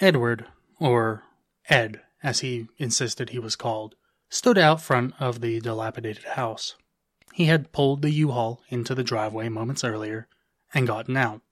Edward, 0.00 0.46
or 0.78 1.24
Ed, 1.68 2.00
as 2.22 2.40
he 2.40 2.68
insisted 2.78 3.30
he 3.30 3.38
was 3.38 3.56
called, 3.56 3.94
stood 4.28 4.58
out 4.58 4.80
front 4.80 5.14
of 5.20 5.40
the 5.40 5.60
dilapidated 5.60 6.24
house. 6.24 6.74
He 7.32 7.46
had 7.46 7.72
pulled 7.72 8.02
the 8.02 8.10
U-Haul 8.10 8.62
into 8.68 8.94
the 8.94 9.04
driveway 9.04 9.48
moments 9.48 9.84
earlier 9.84 10.28
and 10.72 10.86
gotten 10.86 11.16
out, 11.16 11.42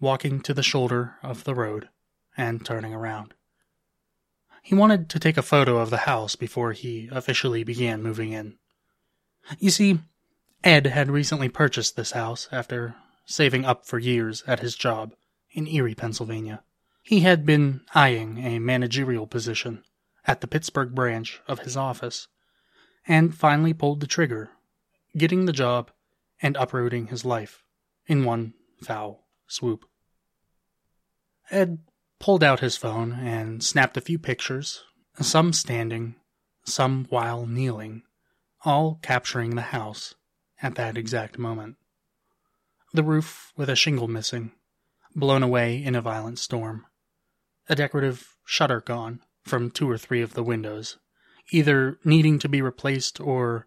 walking 0.00 0.40
to 0.40 0.54
the 0.54 0.62
shoulder 0.62 1.16
of 1.22 1.44
the 1.44 1.54
road 1.54 1.88
and 2.36 2.64
turning 2.64 2.94
around. 2.94 3.34
He 4.62 4.74
wanted 4.74 5.08
to 5.10 5.20
take 5.20 5.36
a 5.36 5.42
photo 5.42 5.78
of 5.78 5.90
the 5.90 5.98
house 5.98 6.34
before 6.36 6.72
he 6.72 7.08
officially 7.12 7.62
began 7.62 8.02
moving 8.02 8.32
in. 8.32 8.58
You 9.58 9.70
see, 9.70 10.00
Ed 10.64 10.86
had 10.86 11.08
recently 11.08 11.48
purchased 11.48 11.94
this 11.94 12.10
house 12.10 12.48
after 12.50 12.96
saving 13.24 13.64
up 13.64 13.86
for 13.86 13.98
years 13.98 14.42
at 14.46 14.60
his 14.60 14.74
job 14.74 15.14
in 15.52 15.68
Erie, 15.68 15.94
Pennsylvania. 15.94 16.62
He 17.06 17.20
had 17.20 17.46
been 17.46 17.82
eyeing 17.94 18.38
a 18.38 18.58
managerial 18.58 19.28
position 19.28 19.84
at 20.26 20.40
the 20.40 20.48
Pittsburgh 20.48 20.92
branch 20.92 21.40
of 21.46 21.60
his 21.60 21.76
office, 21.76 22.26
and 23.06 23.32
finally 23.32 23.72
pulled 23.72 24.00
the 24.00 24.08
trigger, 24.08 24.50
getting 25.16 25.44
the 25.44 25.52
job 25.52 25.92
and 26.42 26.56
uprooting 26.56 27.06
his 27.06 27.24
life 27.24 27.62
in 28.08 28.24
one 28.24 28.54
foul 28.82 29.24
swoop. 29.46 29.84
Ed 31.48 31.78
pulled 32.18 32.42
out 32.42 32.58
his 32.58 32.76
phone 32.76 33.12
and 33.12 33.62
snapped 33.62 33.96
a 33.96 34.00
few 34.00 34.18
pictures, 34.18 34.82
some 35.20 35.52
standing, 35.52 36.16
some 36.64 37.06
while 37.08 37.46
kneeling, 37.46 38.02
all 38.64 38.98
capturing 39.00 39.54
the 39.54 39.70
house 39.70 40.16
at 40.60 40.74
that 40.74 40.98
exact 40.98 41.38
moment. 41.38 41.76
The 42.92 43.04
roof 43.04 43.52
with 43.56 43.70
a 43.70 43.76
shingle 43.76 44.08
missing, 44.08 44.50
blown 45.14 45.44
away 45.44 45.80
in 45.80 45.94
a 45.94 46.02
violent 46.02 46.40
storm 46.40 46.84
a 47.68 47.74
decorative 47.74 48.36
shutter 48.44 48.80
gone 48.80 49.20
from 49.42 49.70
two 49.70 49.90
or 49.90 49.98
three 49.98 50.22
of 50.22 50.34
the 50.34 50.42
windows, 50.42 50.98
either 51.50 51.98
needing 52.04 52.38
to 52.38 52.48
be 52.48 52.62
replaced 52.62 53.20
or 53.20 53.66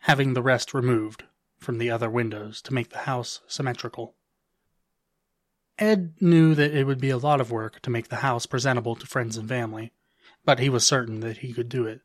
having 0.00 0.34
the 0.34 0.42
rest 0.42 0.74
removed 0.74 1.24
from 1.58 1.78
the 1.78 1.90
other 1.90 2.10
windows 2.10 2.60
to 2.62 2.74
make 2.74 2.90
the 2.90 2.98
house 2.98 3.40
symmetrical. 3.46 4.14
Ed 5.78 6.14
knew 6.20 6.54
that 6.54 6.74
it 6.74 6.84
would 6.84 7.00
be 7.00 7.10
a 7.10 7.18
lot 7.18 7.40
of 7.40 7.50
work 7.50 7.80
to 7.82 7.90
make 7.90 8.08
the 8.08 8.16
house 8.16 8.46
presentable 8.46 8.94
to 8.96 9.06
friends 9.06 9.36
and 9.36 9.48
family, 9.48 9.92
but 10.44 10.58
he 10.58 10.68
was 10.68 10.86
certain 10.86 11.20
that 11.20 11.38
he 11.38 11.52
could 11.52 11.68
do 11.68 11.86
it. 11.86 12.00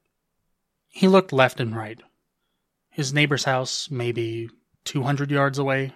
He 0.90 1.08
looked 1.08 1.32
left 1.32 1.60
and 1.60 1.76
right. 1.76 2.02
His 2.90 3.14
neighbor's 3.14 3.46
house, 3.46 3.90
maybe 3.90 4.50
200 4.84 5.32
yards 5.32 5.58
away, 5.58 5.94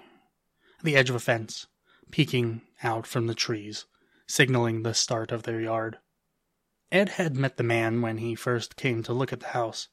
the 0.83 0.95
edge 0.95 1.09
of 1.09 1.15
a 1.15 1.19
fence, 1.19 1.67
peeking 2.11 2.61
out 2.81 3.05
from 3.05 3.27
the 3.27 3.35
trees 3.35 3.85
signaling 4.27 4.83
the 4.83 4.93
start 4.93 5.31
of 5.31 5.43
their 5.43 5.61
yard. 5.61 5.97
Ed 6.91 7.09
had 7.09 7.35
met 7.35 7.57
the 7.57 7.63
man 7.63 8.01
when 8.01 8.17
he 8.17 8.35
first 8.35 8.75
came 8.75 9.03
to 9.03 9.13
look 9.13 9.33
at 9.33 9.39
the 9.39 9.47
house. 9.47 9.89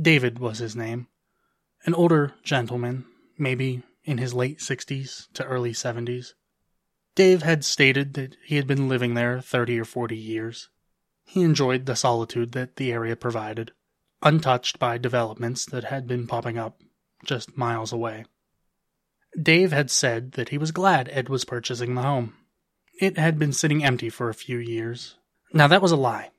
David 0.00 0.38
was 0.38 0.58
his 0.58 0.74
name. 0.74 1.08
An 1.86 1.94
older 1.94 2.34
gentleman, 2.42 3.04
maybe 3.38 3.82
in 4.04 4.18
his 4.18 4.34
late 4.34 4.60
sixties 4.60 5.28
to 5.34 5.44
early 5.44 5.72
seventies. 5.72 6.34
Dave 7.14 7.42
had 7.42 7.64
stated 7.64 8.14
that 8.14 8.36
he 8.44 8.56
had 8.56 8.66
been 8.66 8.88
living 8.88 9.14
there 9.14 9.40
thirty 9.40 9.78
or 9.78 9.84
forty 9.84 10.16
years. 10.16 10.68
He 11.24 11.42
enjoyed 11.42 11.86
the 11.86 11.96
solitude 11.96 12.52
that 12.52 12.76
the 12.76 12.92
area 12.92 13.16
provided, 13.16 13.72
untouched 14.22 14.78
by 14.78 14.98
developments 14.98 15.64
that 15.66 15.84
had 15.84 16.06
been 16.06 16.26
popping 16.26 16.58
up 16.58 16.80
just 17.24 17.56
miles 17.56 17.92
away. 17.92 18.24
Dave 19.40 19.72
had 19.72 19.90
said 19.90 20.32
that 20.32 20.50
he 20.50 20.58
was 20.58 20.70
glad 20.70 21.08
Ed 21.08 21.28
was 21.28 21.44
purchasing 21.44 21.94
the 21.94 22.02
home. 22.02 22.34
It 23.00 23.18
had 23.18 23.38
been 23.38 23.52
sitting 23.52 23.84
empty 23.84 24.08
for 24.08 24.28
a 24.28 24.34
few 24.34 24.58
years. 24.58 25.16
Now, 25.52 25.66
that 25.66 25.82
was 25.82 25.92
a 25.92 25.96
lie. 25.96 26.30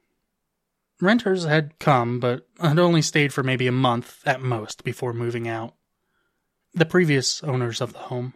Renters 1.02 1.44
had 1.44 1.78
come, 1.80 2.20
but 2.20 2.48
had 2.60 2.80
only 2.80 3.02
stayed 3.02 3.34
for 3.34 3.44
maybe 3.44 3.68
a 3.68 3.72
month 3.72 4.22
at 4.26 4.42
most 4.42 4.84
before 4.84 5.14
moving 5.14 5.48
out. 5.48 5.74
The 6.74 6.86
previous 6.86 7.44
owners 7.44 7.82
of 7.82 7.94
the 7.94 8.00
home, 8.00 8.34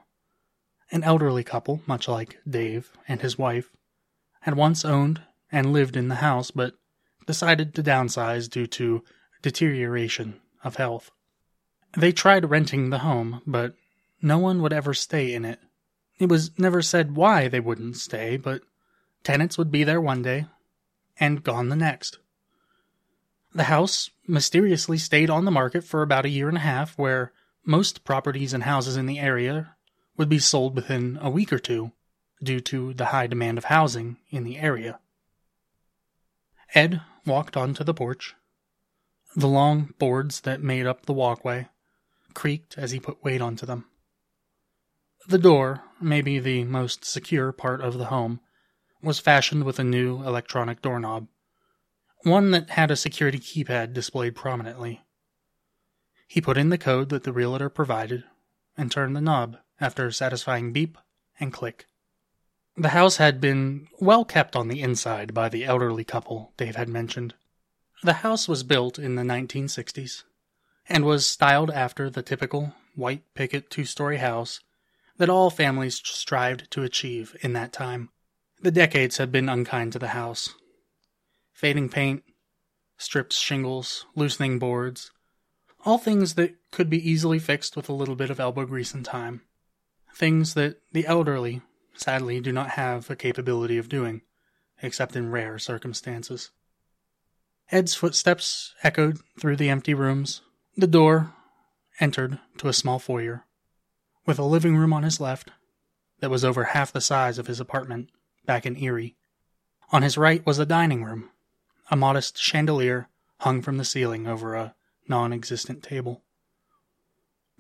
an 0.91 1.03
elderly 1.03 1.43
couple, 1.43 1.81
much 1.87 2.07
like 2.07 2.39
Dave 2.49 2.91
and 3.07 3.21
his 3.21 3.37
wife, 3.37 3.69
had 4.41 4.55
once 4.55 4.83
owned 4.83 5.21
and 5.51 5.73
lived 5.73 5.95
in 5.95 6.09
the 6.09 6.15
house, 6.15 6.51
but 6.51 6.73
decided 7.25 7.73
to 7.75 7.83
downsize 7.83 8.49
due 8.49 8.67
to 8.67 9.03
deterioration 9.41 10.39
of 10.63 10.75
health. 10.75 11.11
They 11.97 12.11
tried 12.11 12.49
renting 12.49 12.89
the 12.89 12.99
home, 12.99 13.41
but 13.47 13.75
no 14.21 14.37
one 14.37 14.61
would 14.61 14.73
ever 14.73 14.93
stay 14.93 15.33
in 15.33 15.45
it. 15.45 15.59
It 16.19 16.27
was 16.27 16.51
never 16.59 16.81
said 16.81 17.15
why 17.15 17.47
they 17.47 17.61
wouldn't 17.61 17.95
stay, 17.95 18.35
but 18.35 18.61
tenants 19.23 19.57
would 19.57 19.71
be 19.71 19.85
there 19.85 20.01
one 20.01 20.21
day 20.21 20.45
and 21.19 21.43
gone 21.43 21.69
the 21.69 21.75
next. 21.75 22.19
The 23.53 23.63
house 23.63 24.11
mysteriously 24.27 24.97
stayed 24.97 25.29
on 25.29 25.45
the 25.45 25.51
market 25.51 25.83
for 25.83 26.01
about 26.01 26.25
a 26.25 26.29
year 26.29 26.49
and 26.49 26.57
a 26.57 26.61
half, 26.61 26.97
where 26.97 27.31
most 27.65 28.03
properties 28.03 28.53
and 28.53 28.63
houses 28.63 28.95
in 28.95 29.05
the 29.05 29.19
area 29.19 29.75
would 30.17 30.29
be 30.29 30.39
sold 30.39 30.75
within 30.75 31.17
a 31.21 31.29
week 31.29 31.51
or 31.51 31.59
two 31.59 31.93
due 32.43 32.59
to 32.59 32.93
the 32.93 33.05
high 33.05 33.27
demand 33.27 33.57
of 33.57 33.65
housing 33.65 34.17
in 34.29 34.43
the 34.43 34.57
area. 34.57 34.99
Ed 36.75 37.01
walked 37.25 37.57
onto 37.57 37.83
the 37.83 37.93
porch. 37.93 38.35
The 39.35 39.47
long 39.47 39.93
boards 39.99 40.41
that 40.41 40.61
made 40.61 40.85
up 40.85 41.05
the 41.05 41.13
walkway 41.13 41.69
creaked 42.33 42.77
as 42.77 42.91
he 42.91 42.99
put 42.99 43.23
weight 43.23 43.41
onto 43.41 43.65
them. 43.65 43.85
The 45.27 45.37
door, 45.37 45.83
maybe 46.01 46.39
the 46.39 46.63
most 46.63 47.05
secure 47.05 47.51
part 47.51 47.81
of 47.81 47.97
the 47.97 48.05
home, 48.05 48.39
was 49.01 49.19
fashioned 49.19 49.63
with 49.63 49.79
a 49.79 49.83
new 49.83 50.23
electronic 50.23 50.81
doorknob, 50.81 51.27
one 52.23 52.51
that 52.51 52.71
had 52.71 52.91
a 52.91 52.95
security 52.95 53.39
keypad 53.39 53.93
displayed 53.93 54.35
prominently. 54.35 55.01
He 56.27 56.41
put 56.41 56.57
in 56.57 56.69
the 56.69 56.77
code 56.77 57.09
that 57.09 57.23
the 57.23 57.33
realtor 57.33 57.69
provided 57.69 58.23
and 58.77 58.91
turned 58.91 59.15
the 59.15 59.21
knob 59.21 59.57
after 59.79 60.07
a 60.07 60.13
satisfying 60.13 60.73
beep 60.73 60.97
and 61.39 61.53
click. 61.53 61.85
The 62.75 62.89
house 62.89 63.17
had 63.17 63.41
been 63.41 63.87
well 63.99 64.23
kept 64.25 64.55
on 64.55 64.67
the 64.67 64.81
inside 64.81 65.33
by 65.33 65.49
the 65.49 65.65
elderly 65.65 66.03
couple 66.03 66.53
Dave 66.55 66.75
had 66.75 66.87
mentioned. 66.87 67.33
The 68.03 68.13
house 68.13 68.47
was 68.47 68.63
built 68.63 68.97
in 68.97 69.15
the 69.15 69.23
1960s 69.23 70.23
and 70.87 71.03
was 71.03 71.25
styled 71.25 71.71
after 71.71 72.09
the 72.09 72.21
typical 72.21 72.73
white 72.95 73.23
picket 73.33 73.69
two 73.69 73.85
story 73.85 74.17
house 74.17 74.61
that 75.19 75.29
all 75.29 75.49
families 75.49 76.01
strived 76.03 76.71
to 76.71 76.81
achieve 76.81 77.35
in 77.41 77.53
that 77.53 77.73
time. 77.73 78.09
The 78.61 78.71
decades 78.71 79.17
had 79.17 79.31
been 79.31 79.49
unkind 79.49 79.91
to 79.93 79.99
the 79.99 80.07
house. 80.07 80.55
Fading 81.51 81.89
paint, 81.89 82.23
stripped 82.97 83.33
shingles, 83.33 84.05
loosening 84.15 84.59
boards, 84.59 85.11
all 85.85 85.97
things 85.97 86.35
that 86.35 86.55
could 86.71 86.89
be 86.89 87.09
easily 87.09 87.37
fixed 87.37 87.75
with 87.75 87.89
a 87.89 87.93
little 87.93 88.15
bit 88.15 88.29
of 88.29 88.39
elbow 88.39 88.65
grease 88.65 88.93
and 88.93 89.03
time. 89.03 89.41
Things 90.15 90.53
that 90.53 90.77
the 90.93 91.05
elderly, 91.05 91.61
sadly, 91.95 92.39
do 92.39 92.53
not 92.53 92.71
have 92.71 93.09
a 93.09 93.15
capability 93.15 93.77
of 93.77 93.89
doing, 93.89 94.21
except 94.81 95.17
in 95.17 95.31
rare 95.31 95.59
circumstances. 95.59 96.49
Ed's 97.71 97.93
footsteps 97.93 98.73
echoed 98.83 99.19
through 99.37 99.57
the 99.57 99.69
empty 99.69 99.93
rooms. 99.93 100.41
The 100.77 100.87
door 100.87 101.33
entered 101.99 102.39
to 102.57 102.69
a 102.69 102.73
small 102.73 102.99
foyer 102.99 103.45
with 104.29 104.37
a 104.37 104.43
living 104.43 104.77
room 104.77 104.93
on 104.93 105.01
his 105.01 105.19
left 105.19 105.49
that 106.19 106.29
was 106.29 106.45
over 106.45 106.65
half 106.65 106.91
the 106.91 107.01
size 107.01 107.39
of 107.39 107.47
his 107.47 107.59
apartment 107.59 108.11
back 108.45 108.63
in 108.63 108.77
Erie. 108.77 109.15
On 109.91 110.03
his 110.03 110.19
right 110.19 110.45
was 110.45 110.59
a 110.59 110.67
dining 110.67 111.03
room, 111.03 111.31
a 111.89 111.95
modest 111.95 112.37
chandelier 112.37 113.09
hung 113.39 113.59
from 113.63 113.77
the 113.77 113.83
ceiling 113.83 114.27
over 114.27 114.53
a 114.53 114.75
non 115.07 115.33
existent 115.33 115.81
table. 115.81 116.21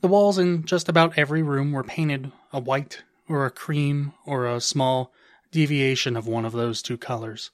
The 0.01 0.09
walls 0.09 0.37
in 0.37 0.63
just 0.63 0.87
about 0.87 1.17
every 1.17 1.41
room 1.41 1.71
were 1.71 1.83
painted 1.83 2.31
a 2.53 2.59
white 2.59 3.01
or 3.27 3.47
a 3.47 3.51
cream 3.51 4.13
or 4.27 4.45
a 4.45 4.61
small 4.61 5.11
deviation 5.51 6.15
of 6.15 6.27
one 6.27 6.45
of 6.45 6.53
those 6.53 6.83
two 6.83 6.99
colors. 6.99 7.49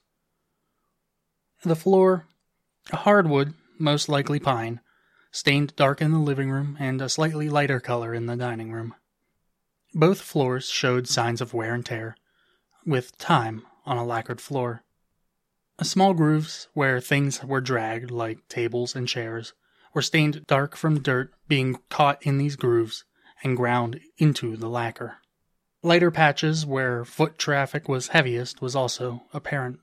The 1.62 1.74
floor, 1.74 2.26
a 2.92 2.96
hardwood, 2.96 3.54
most 3.78 4.10
likely 4.10 4.40
pine, 4.40 4.80
stained 5.30 5.74
dark 5.74 6.02
in 6.02 6.12
the 6.12 6.18
living 6.18 6.50
room 6.50 6.76
and 6.78 7.00
a 7.00 7.08
slightly 7.08 7.48
lighter 7.48 7.80
color 7.80 8.12
in 8.12 8.26
the 8.26 8.36
dining 8.36 8.72
room. 8.72 8.94
Both 9.98 10.20
floors 10.20 10.68
showed 10.68 11.08
signs 11.08 11.40
of 11.40 11.54
wear 11.54 11.72
and 11.72 11.84
tear, 11.84 12.18
with 12.84 13.16
time 13.16 13.62
on 13.86 13.96
a 13.96 14.04
lacquered 14.04 14.42
floor. 14.42 14.84
Small 15.80 16.12
grooves 16.12 16.68
where 16.74 17.00
things 17.00 17.42
were 17.42 17.62
dragged, 17.62 18.10
like 18.10 18.46
tables 18.46 18.94
and 18.94 19.08
chairs, 19.08 19.54
were 19.94 20.02
stained 20.02 20.46
dark 20.46 20.76
from 20.76 21.00
dirt 21.00 21.32
being 21.48 21.78
caught 21.88 22.22
in 22.26 22.36
these 22.36 22.56
grooves 22.56 23.06
and 23.42 23.56
ground 23.56 23.98
into 24.18 24.54
the 24.54 24.68
lacquer. 24.68 25.16
Lighter 25.82 26.10
patches 26.10 26.66
where 26.66 27.06
foot 27.06 27.38
traffic 27.38 27.88
was 27.88 28.08
heaviest 28.08 28.60
was 28.60 28.76
also 28.76 29.22
apparent, 29.32 29.80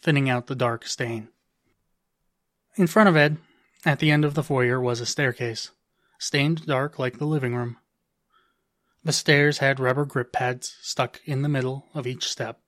thinning 0.00 0.30
out 0.30 0.46
the 0.46 0.54
dark 0.54 0.86
stain. 0.86 1.28
In 2.76 2.86
front 2.86 3.10
of 3.10 3.18
Ed, 3.18 3.36
at 3.84 3.98
the 3.98 4.10
end 4.12 4.24
of 4.24 4.32
the 4.32 4.42
foyer, 4.42 4.80
was 4.80 5.00
a 5.00 5.04
staircase, 5.04 5.72
stained 6.18 6.64
dark 6.64 6.98
like 6.98 7.18
the 7.18 7.26
living 7.26 7.54
room. 7.54 7.76
The 9.04 9.12
stairs 9.12 9.58
had 9.58 9.80
rubber 9.80 10.04
grip 10.04 10.32
pads 10.32 10.76
stuck 10.80 11.20
in 11.24 11.42
the 11.42 11.48
middle 11.48 11.88
of 11.92 12.06
each 12.06 12.28
step. 12.28 12.60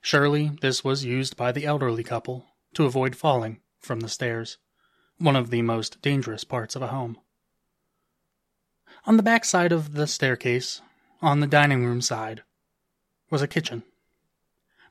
Surely 0.00 0.52
this 0.60 0.82
was 0.82 1.04
used 1.04 1.36
by 1.36 1.52
the 1.52 1.66
elderly 1.66 2.02
couple 2.02 2.46
to 2.74 2.84
avoid 2.84 3.14
falling 3.14 3.60
from 3.78 4.00
the 4.00 4.08
stairs, 4.08 4.56
one 5.18 5.36
of 5.36 5.50
the 5.50 5.62
most 5.62 6.00
dangerous 6.00 6.44
parts 6.44 6.74
of 6.74 6.82
a 6.82 6.88
home. 6.88 7.18
On 9.04 9.16
the 9.16 9.22
back 9.22 9.44
side 9.44 9.72
of 9.72 9.92
the 9.92 10.06
staircase, 10.06 10.80
on 11.20 11.40
the 11.40 11.46
dining 11.46 11.84
room 11.84 12.00
side, 12.00 12.42
was 13.28 13.42
a 13.42 13.48
kitchen. 13.48 13.82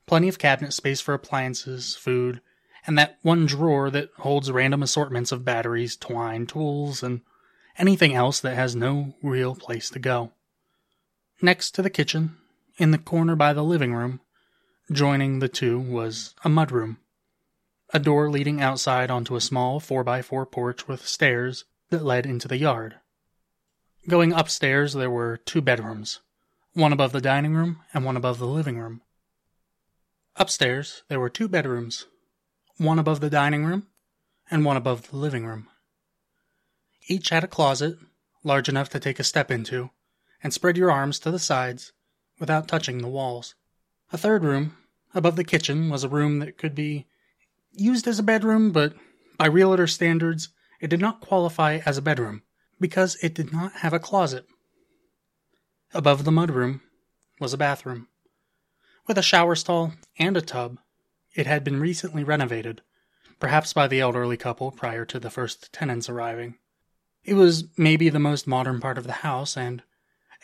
Plenty 0.06 0.28
of 0.28 0.38
cabinet 0.38 0.72
space 0.72 1.00
for 1.00 1.12
appliances, 1.12 1.96
food, 1.96 2.40
and 2.86 2.96
that 2.96 3.18
one 3.22 3.46
drawer 3.46 3.90
that 3.90 4.10
holds 4.18 4.50
random 4.50 4.82
assortments 4.82 5.32
of 5.32 5.44
batteries, 5.44 5.96
twine, 5.96 6.46
tools, 6.46 7.02
and 7.02 7.22
anything 7.78 8.14
else 8.14 8.40
that 8.40 8.54
has 8.54 8.76
no 8.76 9.14
real 9.22 9.54
place 9.54 9.90
to 9.90 9.98
go. 9.98 10.32
Next 11.42 11.72
to 11.72 11.82
the 11.82 11.90
kitchen, 11.90 12.36
in 12.78 12.90
the 12.90 12.98
corner 12.98 13.36
by 13.36 13.52
the 13.52 13.64
living 13.64 13.94
room, 13.94 14.20
Joining 14.92 15.40
the 15.40 15.48
two 15.48 15.80
was 15.80 16.32
a 16.44 16.48
mudroom, 16.48 16.98
a 17.92 17.98
door 17.98 18.30
leading 18.30 18.60
outside 18.60 19.10
onto 19.10 19.34
a 19.34 19.40
small 19.40 19.80
4x4 19.80 20.48
porch 20.48 20.86
with 20.86 21.08
stairs 21.08 21.64
that 21.90 22.04
led 22.04 22.24
into 22.24 22.46
the 22.46 22.56
yard. 22.56 22.94
Going 24.06 24.32
upstairs, 24.32 24.92
there 24.92 25.10
were 25.10 25.38
two 25.38 25.60
bedrooms, 25.60 26.20
one 26.72 26.92
above 26.92 27.10
the 27.10 27.20
dining 27.20 27.52
room 27.52 27.80
and 27.92 28.04
one 28.04 28.16
above 28.16 28.38
the 28.38 28.46
living 28.46 28.78
room. 28.78 29.02
Upstairs, 30.36 31.02
there 31.08 31.18
were 31.18 31.30
two 31.30 31.48
bedrooms, 31.48 32.06
one 32.76 33.00
above 33.00 33.18
the 33.18 33.28
dining 33.28 33.64
room 33.64 33.88
and 34.52 34.64
one 34.64 34.76
above 34.76 35.10
the 35.10 35.16
living 35.16 35.44
room. 35.44 35.66
Each 37.08 37.28
had 37.28 37.44
a 37.44 37.48
closet 37.48 37.98
large 38.42 38.68
enough 38.68 38.88
to 38.90 39.00
take 39.00 39.18
a 39.18 39.24
step 39.24 39.50
into 39.50 39.90
and 40.42 40.52
spread 40.52 40.76
your 40.76 40.90
arms 40.90 41.18
to 41.20 41.30
the 41.30 41.38
sides 41.38 41.92
without 42.38 42.68
touching 42.68 42.98
the 42.98 43.08
walls. 43.08 43.54
A 44.12 44.18
third 44.18 44.44
room, 44.44 44.76
above 45.14 45.36
the 45.36 45.44
kitchen, 45.44 45.88
was 45.88 46.04
a 46.04 46.08
room 46.08 46.40
that 46.40 46.58
could 46.58 46.74
be 46.74 47.06
used 47.72 48.06
as 48.06 48.18
a 48.18 48.24
bedroom, 48.24 48.72
but 48.72 48.94
by 49.38 49.46
realtor 49.46 49.86
standards, 49.86 50.48
it 50.80 50.88
did 50.88 51.00
not 51.00 51.20
qualify 51.20 51.80
as 51.86 51.96
a 51.96 52.02
bedroom 52.02 52.42
because 52.80 53.16
it 53.22 53.34
did 53.34 53.52
not 53.52 53.72
have 53.74 53.92
a 53.92 53.98
closet. 53.98 54.46
Above 55.94 56.24
the 56.24 56.32
mudroom 56.32 56.80
was 57.40 57.52
a 57.52 57.58
bathroom. 57.58 58.08
With 59.06 59.16
a 59.16 59.22
shower 59.22 59.54
stall 59.54 59.92
and 60.18 60.36
a 60.36 60.42
tub, 60.42 60.78
it 61.34 61.46
had 61.46 61.62
been 61.62 61.80
recently 61.80 62.24
renovated, 62.24 62.82
perhaps 63.38 63.72
by 63.72 63.86
the 63.86 64.00
elderly 64.00 64.36
couple 64.36 64.72
prior 64.72 65.04
to 65.04 65.20
the 65.20 65.30
first 65.30 65.72
tenants 65.72 66.08
arriving. 66.08 66.58
It 67.26 67.34
was 67.34 67.64
maybe 67.76 68.08
the 68.08 68.20
most 68.20 68.46
modern 68.46 68.80
part 68.80 68.98
of 68.98 69.04
the 69.04 69.12
house, 69.12 69.56
and 69.56 69.82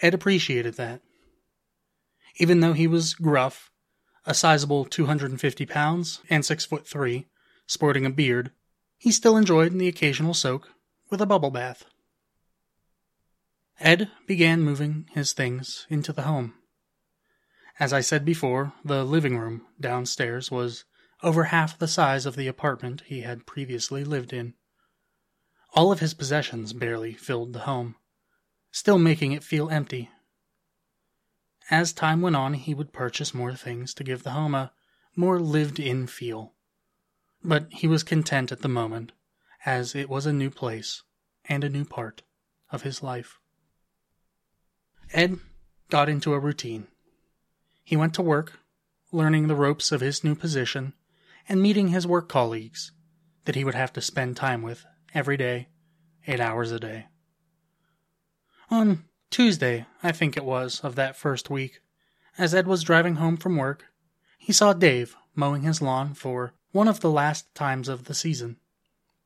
Ed 0.02 0.14
appreciated 0.14 0.75
that. 0.75 1.00
Even 2.38 2.58
though 2.58 2.73
he 2.73 2.88
was 2.88 3.14
gruff, 3.14 3.70
a 4.26 4.34
sizable 4.34 4.84
250 4.84 5.64
pounds 5.64 6.20
and 6.29 6.44
6 6.44 6.64
foot 6.64 6.87
3, 6.87 7.29
sporting 7.69 8.05
a 8.05 8.11
beard, 8.11 8.50
he 8.99 9.12
still 9.12 9.37
enjoyed 9.37 9.73
the 9.73 9.87
occasional 9.87 10.34
soak 10.34 10.70
with 11.08 11.20
a 11.20 11.26
bubble 11.26 11.52
bath. 11.52 11.84
Ed 13.79 14.11
began 14.26 14.62
moving 14.62 15.08
his 15.12 15.32
things 15.32 15.87
into 15.88 16.12
the 16.12 16.23
home. 16.23 16.55
As 17.79 17.93
I 17.93 18.00
said 18.00 18.25
before, 18.25 18.73
the 18.84 19.05
living 19.05 19.38
room 19.38 19.67
downstairs 19.81 20.50
was 20.50 20.84
over 21.23 21.44
half 21.44 21.79
the 21.79 21.87
size 21.87 22.26
of 22.26 22.34
the 22.34 22.49
apartment 22.49 23.02
he 23.06 23.20
had 23.20 23.46
previously 23.46 24.02
lived 24.02 24.32
in. 24.32 24.55
All 25.74 25.92
of 25.92 26.00
his 26.00 26.14
possessions 26.14 26.72
barely 26.72 27.14
filled 27.14 27.52
the 27.52 27.60
home, 27.60 27.96
still 28.70 28.98
making 28.98 29.32
it 29.32 29.42
feel 29.42 29.70
empty 29.70 30.10
as 31.70 31.92
time 31.92 32.20
went 32.20 32.36
on, 32.36 32.54
he 32.54 32.74
would 32.74 32.92
purchase 32.92 33.32
more 33.32 33.54
things 33.54 33.94
to 33.94 34.04
give 34.04 34.22
the 34.22 34.32
home 34.32 34.54
a 34.54 34.72
more 35.14 35.40
lived 35.40 35.78
in 35.78 36.06
feel. 36.06 36.52
But 37.42 37.69
he 37.70 37.86
was 37.86 38.02
content 38.02 38.52
at 38.52 38.60
the 38.60 38.69
moment, 38.69 39.12
as 39.64 39.94
it 39.94 40.08
was 40.08 40.26
a 40.26 40.32
new 40.32 40.50
place 40.50 41.02
and 41.44 41.64
a 41.64 41.69
new 41.69 41.84
part 41.84 42.22
of 42.70 42.82
his 42.82 43.02
life. 43.02 43.38
Ed 45.12 45.38
got 45.88 46.08
into 46.08 46.34
a 46.34 46.38
routine. 46.38 46.88
He 47.84 47.96
went 47.96 48.14
to 48.14 48.22
work, 48.22 48.58
learning 49.10 49.46
the 49.46 49.56
ropes 49.56 49.92
of 49.92 50.00
his 50.00 50.24
new 50.24 50.34
position 50.34 50.94
and 51.48 51.60
meeting 51.60 51.88
his 51.88 52.06
work 52.06 52.28
colleagues 52.28 52.92
that 53.44 53.54
he 53.54 53.64
would 53.64 53.74
have 53.74 53.92
to 53.94 54.00
spend 54.00 54.36
time 54.36 54.62
with 54.62 54.84
every 55.14 55.37
day, 55.37 55.69
eight 56.26 56.41
hours 56.41 56.73
a 56.73 56.81
day. 56.81 57.06
On 58.70 59.05
Tuesday, 59.31 59.87
I 60.03 60.12
think 60.12 60.37
it 60.37 60.44
was, 60.44 60.81
of 60.81 60.94
that 60.94 61.17
first 61.17 61.50
week, 61.50 61.81
as 62.38 62.55
Ed 62.55 62.67
was 62.67 62.82
driving 62.82 63.17
home 63.17 63.37
from 63.37 63.56
work, 63.56 63.85
he 64.38 64.53
saw 64.53 64.73
Dave 64.73 65.17
mowing 65.35 65.62
his 65.62 65.82
lawn 65.82 66.14
for 66.14 66.55
one 66.73 66.88
of 66.88 67.00
the 67.00 67.11
last 67.11 67.55
times 67.55 67.88
of 67.88 68.05
the 68.05 68.14
season, 68.14 68.56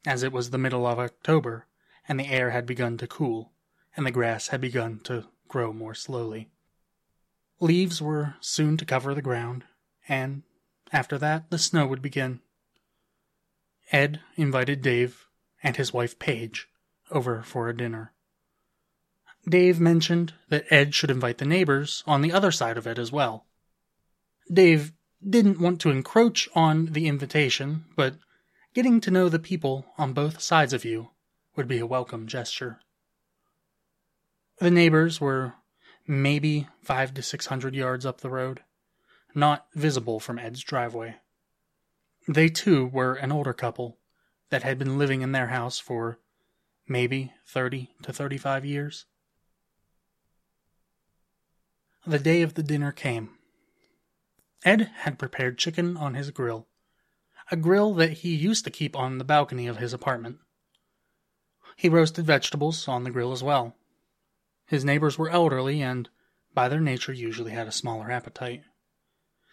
as 0.04 0.22
it 0.22 0.32
was 0.32 0.50
the 0.50 0.58
middle 0.58 0.86
of 0.86 0.98
October, 0.98 1.66
and 2.08 2.18
the 2.18 2.28
air 2.28 2.50
had 2.50 2.66
begun 2.66 2.96
to 2.98 3.06
cool, 3.06 3.52
and 3.96 4.06
the 4.06 4.10
grass 4.10 4.48
had 4.48 4.60
begun 4.60 5.00
to 5.04 5.26
grow 5.48 5.72
more 5.72 5.94
slowly. 5.94 6.50
Leaves 7.60 8.02
were 8.02 8.34
soon 8.40 8.76
to 8.76 8.84
cover 8.84 9.14
the 9.14 9.22
ground, 9.22 9.64
and 10.08 10.42
after 10.92 11.16
that 11.18 11.50
the 11.50 11.58
snow 11.58 11.86
would 11.86 12.02
begin. 12.02 12.40
Ed 13.92 14.20
invited 14.36 14.82
Dave 14.82 15.25
and 15.66 15.76
his 15.76 15.92
wife 15.92 16.16
Paige 16.20 16.68
over 17.10 17.42
for 17.42 17.68
a 17.68 17.76
dinner. 17.76 18.12
Dave 19.48 19.80
mentioned 19.80 20.32
that 20.48 20.64
Ed 20.70 20.94
should 20.94 21.10
invite 21.10 21.38
the 21.38 21.44
neighbors 21.44 22.04
on 22.06 22.22
the 22.22 22.32
other 22.32 22.52
side 22.52 22.78
of 22.78 22.86
it 22.86 23.00
as 23.00 23.10
well. 23.10 23.46
Dave 24.50 24.92
didn't 25.28 25.58
want 25.58 25.80
to 25.80 25.90
encroach 25.90 26.48
on 26.54 26.86
the 26.92 27.08
invitation, 27.08 27.84
but 27.96 28.14
getting 28.74 29.00
to 29.00 29.10
know 29.10 29.28
the 29.28 29.40
people 29.40 29.86
on 29.98 30.12
both 30.12 30.40
sides 30.40 30.72
of 30.72 30.84
you 30.84 31.10
would 31.56 31.66
be 31.66 31.80
a 31.80 31.86
welcome 31.86 32.28
gesture. 32.28 32.78
The 34.58 34.70
neighbors 34.70 35.20
were 35.20 35.54
maybe 36.06 36.68
five 36.80 37.12
to 37.14 37.22
six 37.22 37.46
hundred 37.46 37.74
yards 37.74 38.06
up 38.06 38.20
the 38.20 38.30
road, 38.30 38.60
not 39.34 39.66
visible 39.74 40.20
from 40.20 40.38
Ed's 40.38 40.62
driveway. 40.62 41.16
They 42.28 42.48
too 42.50 42.86
were 42.86 43.14
an 43.14 43.32
older 43.32 43.52
couple 43.52 43.98
that 44.50 44.62
had 44.62 44.78
been 44.78 44.98
living 44.98 45.22
in 45.22 45.32
their 45.32 45.48
house 45.48 45.78
for 45.78 46.18
maybe 46.88 47.32
30 47.46 47.90
to 48.02 48.12
35 48.12 48.64
years. 48.64 49.06
The 52.06 52.18
day 52.18 52.42
of 52.42 52.54
the 52.54 52.62
dinner 52.62 52.92
came. 52.92 53.30
Ed 54.64 54.90
had 54.98 55.18
prepared 55.18 55.58
chicken 55.58 55.96
on 55.96 56.14
his 56.14 56.30
grill, 56.30 56.68
a 57.50 57.56
grill 57.56 57.94
that 57.94 58.18
he 58.18 58.34
used 58.34 58.64
to 58.64 58.70
keep 58.70 58.96
on 58.96 59.18
the 59.18 59.24
balcony 59.24 59.66
of 59.66 59.78
his 59.78 59.92
apartment. 59.92 60.38
He 61.76 61.88
roasted 61.88 62.24
vegetables 62.24 62.88
on 62.88 63.04
the 63.04 63.10
grill 63.10 63.32
as 63.32 63.42
well. 63.42 63.76
His 64.66 64.84
neighbors 64.84 65.18
were 65.18 65.30
elderly 65.30 65.82
and, 65.82 66.08
by 66.54 66.68
their 66.68 66.80
nature, 66.80 67.12
usually 67.12 67.52
had 67.52 67.66
a 67.66 67.72
smaller 67.72 68.10
appetite. 68.10 68.62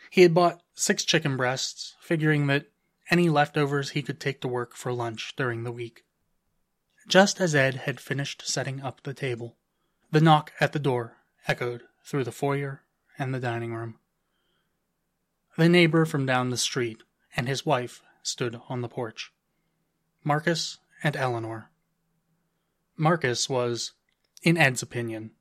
He 0.10 0.22
had 0.22 0.34
bought 0.34 0.62
six 0.74 1.04
chicken 1.04 1.38
breasts, 1.38 1.96
figuring 2.00 2.48
that 2.48 2.68
any 3.10 3.30
leftovers 3.30 3.92
he 3.92 4.02
could 4.02 4.20
take 4.20 4.42
to 4.42 4.48
work 4.48 4.76
for 4.76 4.94
lunch 4.94 5.36
during 5.36 5.64
the 5.64 5.72
week. 5.72 6.04
Just 7.08 7.42
as 7.42 7.54
Ed 7.54 7.76
had 7.76 8.00
finished 8.00 8.44
setting 8.46 8.82
up 8.82 9.04
the 9.04 9.14
table, 9.14 9.58
the 10.12 10.22
knock 10.22 10.54
at 10.60 10.72
the 10.72 10.80
door 10.80 11.18
echoed 11.48 11.84
through 12.04 12.24
the 12.24 12.32
foyer 12.32 12.84
and 13.20 13.34
the 13.34 13.40
dining 13.40 13.74
room. 13.74 14.00
The 15.58 15.70
neighbor 15.70 16.06
from 16.06 16.26
down 16.26 16.50
the 16.50 16.58
street 16.58 17.04
and 17.36 17.48
his 17.48 17.66
wife 17.66 18.02
stood 18.22 18.60
on 18.70 18.82
the 18.82 18.88
porch. 18.88 19.32
Marcus 20.24 20.78
and 21.04 21.16
Eleanor. 21.16 21.70
Marcus 22.96 23.50
was, 23.50 23.92
in 24.42 24.58
Ed's 24.58 24.82
opinion, 24.82 25.32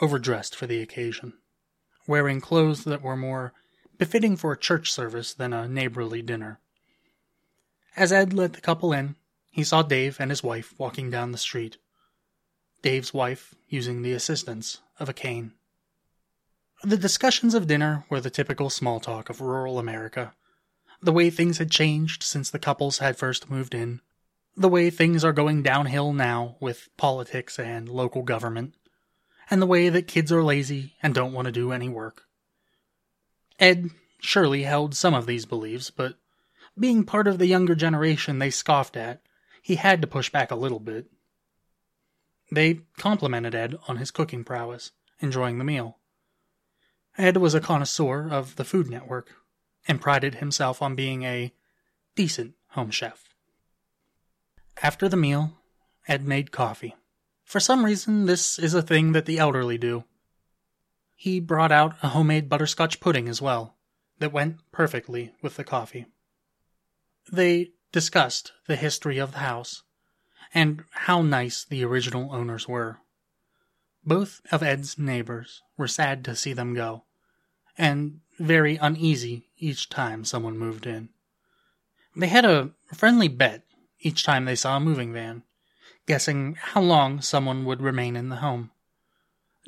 overdressed 0.00 0.54
for 0.54 0.66
the 0.66 0.82
occasion, 0.82 1.32
wearing 2.06 2.40
clothes 2.40 2.84
that 2.84 3.02
were 3.02 3.16
more 3.16 3.54
befitting 3.96 4.36
for 4.36 4.52
a 4.52 4.58
church 4.58 4.92
service 4.92 5.32
than 5.32 5.52
a 5.52 5.68
neighborly 5.68 6.20
dinner. 6.20 6.60
As 7.96 8.12
Ed 8.12 8.34
let 8.34 8.52
the 8.52 8.60
couple 8.60 8.92
in, 8.92 9.16
he 9.50 9.64
saw 9.64 9.82
Dave 9.82 10.20
and 10.20 10.30
his 10.30 10.42
wife 10.42 10.74
walking 10.76 11.10
down 11.10 11.32
the 11.32 11.38
street. 11.38 11.78
Dave's 12.82 13.14
wife 13.14 13.54
using 13.68 14.02
the 14.02 14.12
assistance 14.12 14.82
of 15.00 15.08
a 15.08 15.14
cane. 15.14 15.52
The 16.82 16.98
discussions 16.98 17.54
of 17.54 17.66
dinner 17.66 18.04
were 18.10 18.20
the 18.20 18.28
typical 18.28 18.68
small 18.68 19.00
talk 19.00 19.30
of 19.30 19.40
rural 19.40 19.78
America. 19.78 20.34
The 21.00 21.12
way 21.12 21.30
things 21.30 21.56
had 21.56 21.70
changed 21.70 22.22
since 22.22 22.50
the 22.50 22.58
couples 22.58 22.98
had 22.98 23.16
first 23.16 23.50
moved 23.50 23.74
in. 23.74 24.02
The 24.54 24.68
way 24.68 24.90
things 24.90 25.24
are 25.24 25.32
going 25.32 25.62
downhill 25.62 26.12
now 26.12 26.56
with 26.60 26.90
politics 26.98 27.58
and 27.58 27.88
local 27.88 28.22
government. 28.22 28.74
And 29.48 29.62
the 29.62 29.66
way 29.66 29.88
that 29.88 30.06
kids 30.06 30.30
are 30.30 30.42
lazy 30.42 30.96
and 31.02 31.14
don't 31.14 31.32
want 31.32 31.46
to 31.46 31.52
do 31.52 31.72
any 31.72 31.88
work. 31.88 32.24
Ed 33.58 33.90
surely 34.20 34.64
held 34.64 34.94
some 34.94 35.14
of 35.14 35.24
these 35.24 35.46
beliefs, 35.46 35.90
but 35.90 36.18
being 36.78 37.04
part 37.04 37.26
of 37.26 37.38
the 37.38 37.46
younger 37.46 37.74
generation 37.74 38.38
they 38.38 38.50
scoffed 38.50 38.96
at, 38.96 39.22
he 39.62 39.76
had 39.76 40.00
to 40.02 40.06
push 40.06 40.30
back 40.30 40.50
a 40.50 40.56
little 40.56 40.80
bit. 40.80 41.10
They 42.52 42.80
complimented 42.96 43.54
Ed 43.54 43.76
on 43.88 43.96
his 43.96 44.10
cooking 44.10 44.44
prowess, 44.44 44.92
enjoying 45.20 45.58
the 45.58 45.64
meal. 45.64 45.98
Ed 47.18 47.38
was 47.38 47.54
a 47.54 47.60
connoisseur 47.60 48.28
of 48.28 48.56
the 48.56 48.64
Food 48.64 48.90
Network, 48.90 49.34
and 49.88 50.00
prided 50.00 50.36
himself 50.36 50.82
on 50.82 50.94
being 50.94 51.22
a 51.22 51.52
decent 52.14 52.54
home 52.70 52.90
chef. 52.90 53.34
After 54.82 55.08
the 55.08 55.16
meal, 55.16 55.58
Ed 56.06 56.26
made 56.26 56.52
coffee. 56.52 56.94
For 57.44 57.60
some 57.60 57.84
reason, 57.84 58.26
this 58.26 58.58
is 58.58 58.74
a 58.74 58.82
thing 58.82 59.12
that 59.12 59.26
the 59.26 59.38
elderly 59.38 59.78
do. 59.78 60.04
He 61.14 61.40
brought 61.40 61.72
out 61.72 61.96
a 62.02 62.08
homemade 62.08 62.48
butterscotch 62.48 63.00
pudding 63.00 63.28
as 63.28 63.40
well, 63.40 63.76
that 64.18 64.32
went 64.32 64.58
perfectly 64.72 65.32
with 65.40 65.56
the 65.56 65.64
coffee. 65.64 66.06
They 67.30 67.72
discussed 67.92 68.52
the 68.66 68.76
history 68.76 69.18
of 69.18 69.32
the 69.32 69.38
house 69.38 69.82
and 70.54 70.84
how 70.90 71.22
nice 71.22 71.64
the 71.64 71.84
original 71.84 72.32
owners 72.32 72.68
were. 72.68 72.98
Both 74.04 74.40
of 74.52 74.62
Ed's 74.62 74.98
neighbors 74.98 75.62
were 75.76 75.88
sad 75.88 76.24
to 76.24 76.36
see 76.36 76.52
them 76.52 76.74
go, 76.74 77.04
and 77.76 78.20
very 78.38 78.76
uneasy 78.76 79.48
each 79.58 79.88
time 79.88 80.24
someone 80.24 80.58
moved 80.58 80.86
in. 80.86 81.08
They 82.14 82.28
had 82.28 82.44
a 82.44 82.70
friendly 82.94 83.28
bet 83.28 83.64
each 84.00 84.22
time 84.22 84.44
they 84.44 84.56
saw 84.56 84.76
a 84.76 84.80
moving 84.80 85.12
van, 85.12 85.42
guessing 86.06 86.54
how 86.54 86.80
long 86.80 87.20
someone 87.20 87.64
would 87.64 87.82
remain 87.82 88.14
in 88.14 88.28
the 88.28 88.36
home. 88.36 88.70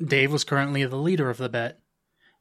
Dave 0.03 0.31
was 0.31 0.45
currently 0.45 0.85
the 0.85 0.95
leader 0.95 1.29
of 1.29 1.37
the 1.37 1.49
bet, 1.49 1.79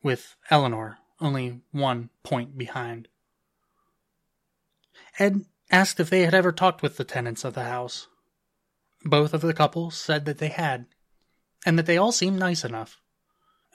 with 0.02 0.36
Eleanor 0.50 0.98
only 1.20 1.60
one 1.72 2.10
point 2.22 2.56
behind. 2.56 3.08
Ed 5.18 5.44
asked 5.70 5.98
if 5.98 6.08
they 6.10 6.22
had 6.22 6.34
ever 6.34 6.52
talked 6.52 6.80
with 6.80 6.96
the 6.96 7.04
tenants 7.04 7.44
of 7.44 7.54
the 7.54 7.64
house. 7.64 8.06
Both 9.04 9.34
of 9.34 9.40
the 9.40 9.54
couples 9.54 9.96
said 9.96 10.24
that 10.24 10.38
they 10.38 10.48
had, 10.48 10.86
and 11.66 11.78
that 11.78 11.86
they 11.86 11.98
all 11.98 12.12
seemed 12.12 12.38
nice 12.38 12.64
enough. 12.64 13.00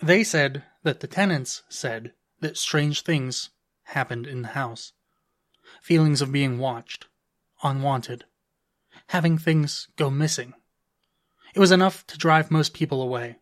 They 0.02 0.24
said 0.24 0.64
that 0.84 1.02
the 1.02 1.08
tenants 1.08 1.64
said 1.70 2.14
that 2.40 2.58
strange 2.58 3.02
things 3.02 3.50
happened 3.84 4.26
in 4.26 4.42
the 4.42 4.50
house. 4.50 4.94
Feelings 5.82 6.22
of 6.22 6.32
being 6.32 6.58
watched, 6.58 7.08
unwanted, 7.62 8.26
having 9.08 9.38
things 9.38 9.88
go 9.96 10.10
missing. 10.10 10.54
It 11.54 11.60
was 11.60 11.72
enough 11.72 12.06
to 12.08 12.18
drive 12.18 12.52
most 12.52 12.74
people 12.74 13.02
away. 13.02 13.38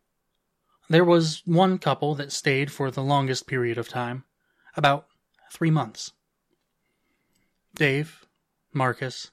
There 0.90 1.06
was 1.06 1.42
one 1.46 1.78
couple 1.78 2.16
that 2.16 2.32
stayed 2.32 2.72
for 2.72 2.92
the 2.92 3.04
longest 3.04 3.48
period 3.48 3.78
of 3.78 3.88
time, 3.88 4.26
about 4.76 5.08
three 5.52 5.72
months. 5.72 6.12
Dave, 7.76 8.26
Marcus, 8.74 9.32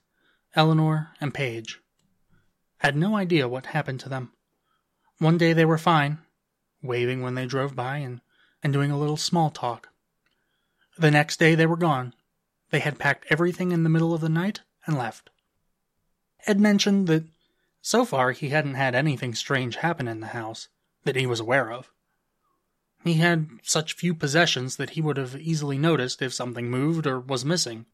Eleanor, 0.54 1.10
and 1.20 1.34
Paige 1.34 1.80
had 2.78 2.96
no 2.96 3.16
idea 3.16 3.48
what 3.48 3.66
happened 3.66 4.00
to 4.00 4.08
them. 4.08 4.32
One 5.18 5.38
day 5.38 5.52
they 5.52 5.64
were 5.64 5.78
fine, 5.78 6.18
waving 6.82 7.22
when 7.22 7.34
they 7.34 7.46
drove 7.46 7.74
by 7.74 7.98
and, 7.98 8.20
and 8.62 8.72
doing 8.72 8.90
a 8.90 8.98
little 8.98 9.16
small 9.16 9.50
talk. 9.50 9.88
The 10.96 11.10
next 11.10 11.38
day 11.38 11.54
they 11.54 11.66
were 11.66 11.76
gone. 11.76 12.14
They 12.70 12.80
had 12.80 12.98
packed 12.98 13.26
everything 13.30 13.72
in 13.72 13.82
the 13.82 13.90
middle 13.90 14.14
of 14.14 14.20
the 14.20 14.28
night 14.28 14.60
and 14.86 14.96
left. 14.96 15.30
Ed 16.46 16.60
mentioned 16.60 17.08
that 17.08 17.24
so 17.82 18.04
far 18.04 18.32
he 18.32 18.50
hadn't 18.50 18.74
had 18.74 18.94
anything 18.94 19.34
strange 19.34 19.76
happen 19.76 20.06
in 20.06 20.20
the 20.20 20.28
house 20.28 20.68
that 21.04 21.16
he 21.16 21.26
was 21.26 21.40
aware 21.40 21.72
of. 21.72 21.90
He 23.04 23.14
had 23.14 23.48
such 23.62 23.94
few 23.94 24.14
possessions 24.14 24.76
that 24.76 24.90
he 24.90 25.00
would 25.00 25.16
have 25.16 25.36
easily 25.36 25.78
noticed 25.78 26.20
if 26.20 26.34
something 26.34 26.70
moved 26.70 27.06
or 27.06 27.18
was 27.18 27.44
missing. 27.44 27.86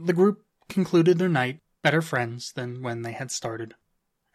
The 0.00 0.12
group 0.12 0.44
concluded 0.68 1.18
their 1.18 1.28
night 1.28 1.60
better 1.82 2.00
friends 2.00 2.52
than 2.52 2.82
when 2.82 3.02
they 3.02 3.10
had 3.10 3.32
started. 3.32 3.74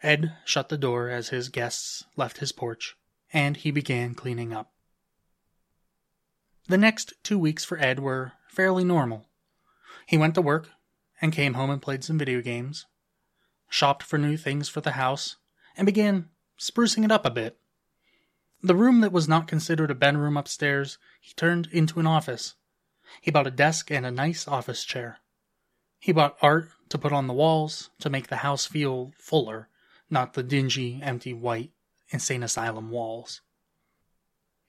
Ed 0.02 0.36
shut 0.44 0.68
the 0.68 0.76
door 0.76 1.08
as 1.08 1.30
his 1.30 1.48
guests 1.48 2.04
left 2.16 2.38
his 2.38 2.52
porch, 2.52 2.98
and 3.32 3.56
he 3.56 3.70
began 3.70 4.14
cleaning 4.14 4.52
up. 4.52 4.74
The 6.68 6.76
next 6.76 7.14
two 7.22 7.38
weeks 7.38 7.64
for 7.64 7.78
Ed 7.78 7.98
were 7.98 8.32
fairly 8.46 8.84
normal. 8.84 9.26
He 10.06 10.18
went 10.18 10.34
to 10.34 10.42
work 10.42 10.68
and 11.22 11.32
came 11.32 11.54
home 11.54 11.70
and 11.70 11.80
played 11.80 12.04
some 12.04 12.18
video 12.18 12.42
games, 12.42 12.84
shopped 13.70 14.02
for 14.02 14.18
new 14.18 14.36
things 14.36 14.68
for 14.68 14.82
the 14.82 14.92
house, 14.92 15.36
and 15.78 15.86
began 15.86 16.28
sprucing 16.58 17.06
it 17.06 17.12
up 17.12 17.24
a 17.24 17.30
bit. 17.30 17.58
The 18.62 18.76
room 18.76 19.00
that 19.00 19.12
was 19.12 19.28
not 19.28 19.48
considered 19.48 19.90
a 19.90 19.94
bedroom 19.94 20.36
upstairs 20.36 20.98
he 21.22 21.32
turned 21.32 21.68
into 21.72 22.00
an 22.00 22.06
office. 22.06 22.54
He 23.22 23.30
bought 23.30 23.46
a 23.46 23.50
desk 23.50 23.90
and 23.90 24.04
a 24.04 24.10
nice 24.10 24.46
office 24.46 24.84
chair. 24.84 25.20
He 26.04 26.12
bought 26.12 26.36
art 26.42 26.68
to 26.90 26.98
put 26.98 27.14
on 27.14 27.28
the 27.28 27.32
walls 27.32 27.88
to 28.00 28.10
make 28.10 28.26
the 28.26 28.44
house 28.44 28.66
feel 28.66 29.14
fuller 29.16 29.70
not 30.10 30.34
the 30.34 30.42
dingy, 30.42 31.00
empty 31.02 31.32
white 31.32 31.72
insane 32.10 32.42
asylum 32.42 32.90
walls. 32.90 33.40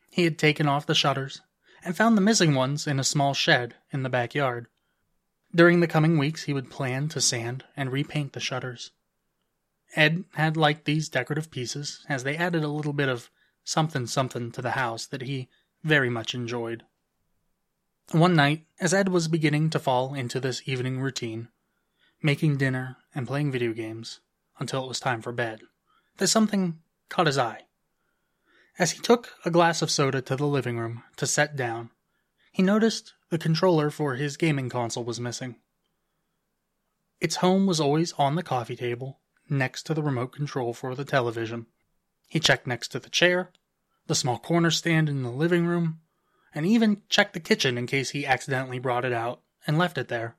He 0.10 0.24
had 0.24 0.40
taken 0.40 0.66
off 0.66 0.86
the 0.86 0.96
shutters 0.96 1.42
and 1.84 1.94
found 1.94 2.16
the 2.16 2.22
missing 2.22 2.56
ones 2.56 2.88
in 2.88 3.02
a 3.02 3.04
small 3.04 3.34
shed 3.34 3.76
in 3.92 4.04
the 4.04 4.10
backyard. 4.10 4.68
During 5.54 5.82
the 5.82 5.90
coming 5.90 6.18
weeks, 6.18 6.44
he 6.44 6.54
would 6.54 6.72
plan 6.72 7.10
to 7.10 7.20
sand 7.20 7.66
and 7.76 7.92
repaint 7.92 8.32
the 8.32 8.40
shutters. 8.40 8.92
Ed 9.94 10.24
had 10.36 10.56
liked 10.56 10.86
these 10.86 11.10
decorative 11.10 11.52
pieces 11.52 12.06
as 12.08 12.24
they 12.24 12.38
added 12.38 12.64
a 12.64 12.70
little 12.70 12.94
bit 12.94 13.10
of 13.10 13.30
something 13.66 14.08
something 14.08 14.54
to 14.54 14.62
the 14.62 14.72
house 14.72 15.06
that 15.08 15.24
he 15.24 15.50
very 15.84 16.10
much 16.10 16.34
enjoyed. 16.34 16.86
One 18.12 18.36
night, 18.36 18.68
as 18.80 18.94
Ed 18.94 19.10
was 19.10 19.28
beginning 19.28 19.72
to 19.72 19.80
fall 19.80 20.14
into 20.14 20.40
this 20.40 20.62
evening 20.66 21.00
routine, 21.00 21.50
making 22.22 22.58
dinner 22.58 22.98
and 23.16 23.26
playing 23.26 23.52
video 23.52 23.74
games, 23.74 24.20
until 24.60 24.84
it 24.84 24.88
was 24.88 25.00
time 25.00 25.22
for 25.22 25.32
bed, 25.32 25.62
that 26.18 26.28
something 26.28 26.80
caught 27.10 27.26
his 27.26 27.38
eye. 27.38 27.62
As 28.78 28.92
he 28.92 29.00
took 29.00 29.34
a 29.44 29.50
glass 29.50 29.82
of 29.82 29.90
soda 29.90 30.22
to 30.22 30.36
the 30.36 30.46
living 30.46 30.78
room 30.78 31.04
to 31.16 31.26
set 31.26 31.56
down, 31.56 31.90
he 32.52 32.62
noticed 32.62 33.14
the 33.32 33.40
controller 33.40 33.90
for 33.90 34.16
his 34.16 34.38
gaming 34.38 34.70
console 34.70 35.04
was 35.04 35.20
missing. 35.20 35.56
Its 37.20 37.38
home 37.38 37.66
was 37.66 37.80
always 37.80 38.14
on 38.14 38.36
the 38.36 38.44
coffee 38.44 38.76
table, 38.76 39.20
next 39.50 39.84
to 39.84 39.96
the 39.96 40.04
remote 40.04 40.32
control 40.32 40.74
for 40.74 40.94
the 40.94 41.06
television. 41.06 41.66
He 42.28 42.40
checked 42.40 42.68
next 42.68 42.90
to 42.90 43.00
the 43.00 43.10
chair, 43.10 43.52
the 44.06 44.16
small 44.16 44.38
corner 44.38 44.70
stand 44.70 45.10
in 45.10 45.24
the 45.24 45.32
living 45.32 45.66
room, 45.66 46.02
and 46.56 46.66
even 46.66 47.02
checked 47.10 47.34
the 47.34 47.40
kitchen 47.40 47.78
in 47.78 47.86
case 47.86 48.12
he 48.12 48.26
accidentally 48.26 48.80
brought 48.80 49.04
it 49.04 49.14
out 49.14 49.42
and 49.68 49.78
left 49.78 49.98
it 49.98 50.08
there. 50.08 50.38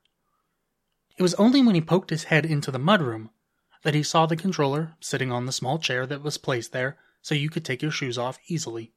It 1.19 1.23
was 1.23 1.35
only 1.35 1.63
when 1.63 1.75
he 1.75 1.81
poked 1.81 2.11
his 2.11 2.25
head 2.25 2.47
into 2.47 2.71
the 2.71 2.79
mudroom 2.79 3.29
that 3.83 3.95
he 3.95 4.03
saw 4.03 4.25
the 4.27 4.37
controller 4.37 4.95
sitting 5.01 5.31
on 5.31 5.45
the 5.45 5.53
small 5.53 5.79
chair 5.79 6.07
that 6.07 6.23
was 6.23 6.39
placed 6.39 6.73
there 6.73 6.97
so 7.21 7.35
you 7.35 7.51
could 7.51 7.65
take 7.65 7.83
your 7.83 7.91
shoes 7.91 8.17
off 8.17 8.39
easily. 8.49 8.93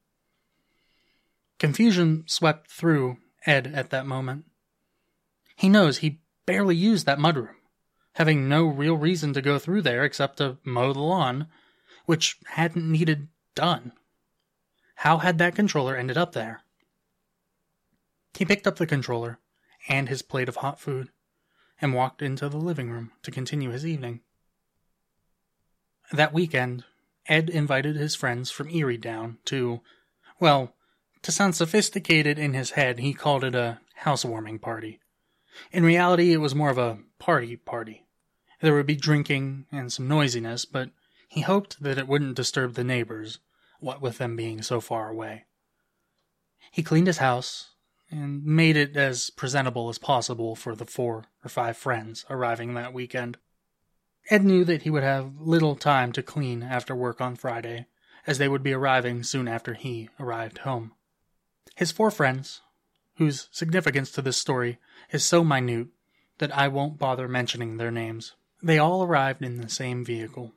Confusion 1.59 2.23
swept 2.25 2.71
through 2.71 3.17
Ed 3.45 3.67
at 3.67 3.89
that 3.89 4.05
moment. 4.05 4.45
He 5.55 5.67
knows 5.67 5.97
he 5.97 6.21
barely 6.45 6.75
used 6.75 7.05
that 7.05 7.19
mudroom, 7.19 7.55
having 8.13 8.47
no 8.47 8.65
real 8.65 8.95
reason 8.95 9.33
to 9.33 9.41
go 9.41 9.59
through 9.59 9.81
there 9.81 10.03
except 10.03 10.38
to 10.38 10.57
mow 10.63 10.93
the 10.93 10.99
lawn, 10.99 11.47
which 12.05 12.38
hadn't 12.47 12.89
needed 12.89 13.27
done. 13.55 13.91
How 14.95 15.17
had 15.17 15.38
that 15.38 15.55
controller 15.55 15.95
ended 15.95 16.17
up 16.17 16.31
there? 16.31 16.61
He 18.33 18.45
picked 18.45 18.67
up 18.67 18.77
the 18.77 18.88
controller 18.88 19.39
and 19.88 20.09
his 20.09 20.21
plate 20.21 20.50
of 20.50 20.57
hot 20.57 20.79
food 20.79 21.09
and 21.81 21.93
walked 21.93 22.21
into 22.21 22.50
the 22.50 22.57
living 22.57 22.89
room 22.89 23.12
to 23.24 23.31
continue 23.31 23.69
his 23.69 23.86
evening. 23.86 24.21
That 26.12 26.33
weekend, 26.33 26.83
Ed 27.27 27.50
invited 27.50 27.95
his 27.95 28.15
friends 28.15 28.50
from 28.51 28.69
Erie 28.69 28.98
down 28.98 29.38
to, 29.45 29.81
well, 30.39 30.75
to 31.21 31.31
sound 31.31 31.55
sophisticated 31.55 32.39
in 32.39 32.53
his 32.53 32.71
head, 32.71 33.00
he 33.00 33.13
called 33.13 33.43
it 33.43 33.55
a 33.55 33.79
housewarming 33.95 34.59
party. 34.59 35.00
In 35.71 35.83
reality, 35.83 36.31
it 36.33 36.38
was 36.38 36.55
more 36.55 36.69
of 36.69 36.77
a 36.77 37.00
party 37.19 37.55
party. 37.55 38.05
There 38.62 38.74
would 38.74 38.86
be 38.86 38.95
drinking 38.95 39.65
and 39.71 39.91
some 39.91 40.07
noisiness, 40.07 40.65
but 40.65 40.91
he 41.27 41.41
hoped 41.41 41.81
that 41.83 41.98
it 41.98 42.07
wouldn't 42.07 42.36
disturb 42.36 42.74
the 42.74 42.83
neighbors, 42.83 43.39
what 43.79 44.01
with 44.01 44.17
them 44.17 44.36
being 44.36 44.62
so 44.62 44.81
far 44.81 45.09
away. 45.09 45.45
He 46.71 46.83
cleaned 46.83 47.07
his 47.07 47.17
house 47.17 47.68
and 48.12 48.44
made 48.44 48.75
it 48.75 48.96
as 48.98 49.30
presentable 49.30 49.89
as 49.89 49.98
possible 49.98 50.56
for 50.56 50.75
the 50.75 50.86
four 50.86 51.25
or 51.44 51.50
five 51.50 51.78
friends 51.78 52.25
arriving 52.30 52.74
that 52.74 52.94
weekend. 52.94 53.38
Ed 54.30 54.44
knew 54.44 54.63
that 54.66 54.84
he 54.84 54.89
would 54.89 55.04
have 55.04 55.39
little 55.39 55.75
time 55.75 56.12
to 56.13 56.24
clean 56.24 56.63
after 56.63 56.96
work 56.96 57.22
on 57.22 57.36
Friday, 57.36 57.88
as 58.28 58.38
they 58.38 58.48
would 58.48 58.63
be 58.63 58.74
arriving 58.74 59.24
soon 59.24 59.48
after 59.48 59.74
he 59.74 60.10
arrived 60.20 60.60
home. 60.60 60.92
His 61.75 61.92
four 61.92 62.12
friends, 62.12 62.62
whose 63.16 63.48
significance 63.51 64.12
to 64.12 64.22
this 64.22 64.38
story 64.38 64.80
is 65.12 65.25
so 65.25 65.44
minute 65.44 65.88
that 66.38 66.56
I 66.56 66.68
won't 66.68 67.00
bother 67.00 67.28
mentioning 67.28 67.78
their 67.78 67.92
names, 67.92 68.34
they 68.62 68.78
all 68.78 69.04
arrived 69.04 69.42
in 69.42 69.62
the 69.62 69.70
same 69.70 70.04
vehicle. 70.04 70.54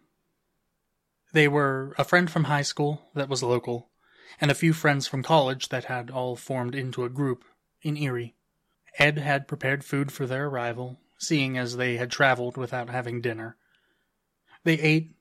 They 1.33 1.49
were 1.49 1.95
a 1.97 2.05
friend 2.05 2.31
from 2.31 2.45
high 2.45 2.63
school 2.63 3.09
that 3.15 3.29
was 3.29 3.43
local, 3.43 3.89
and 4.41 4.51
a 4.51 4.55
few 4.55 4.73
friends 4.73 5.07
from 5.07 5.23
college 5.23 5.69
that 5.69 5.85
had 5.85 6.11
all 6.11 6.37
formed 6.37 6.75
into 6.75 7.05
a 7.05 7.09
group 7.11 7.45
in 7.83 7.97
Erie. 7.97 8.35
Ed 8.99 9.19
had 9.19 9.49
prepared 9.49 9.85
food 9.85 10.13
for 10.13 10.27
their 10.27 10.47
arrival, 10.47 11.01
seeing 11.19 11.57
as 11.57 11.77
they 11.77 11.97
had 11.97 12.11
traveled 12.11 12.57
without 12.57 12.91
having 12.91 13.21
dinner, 13.21 13.57
they 14.65 14.75
ate, 14.75 15.15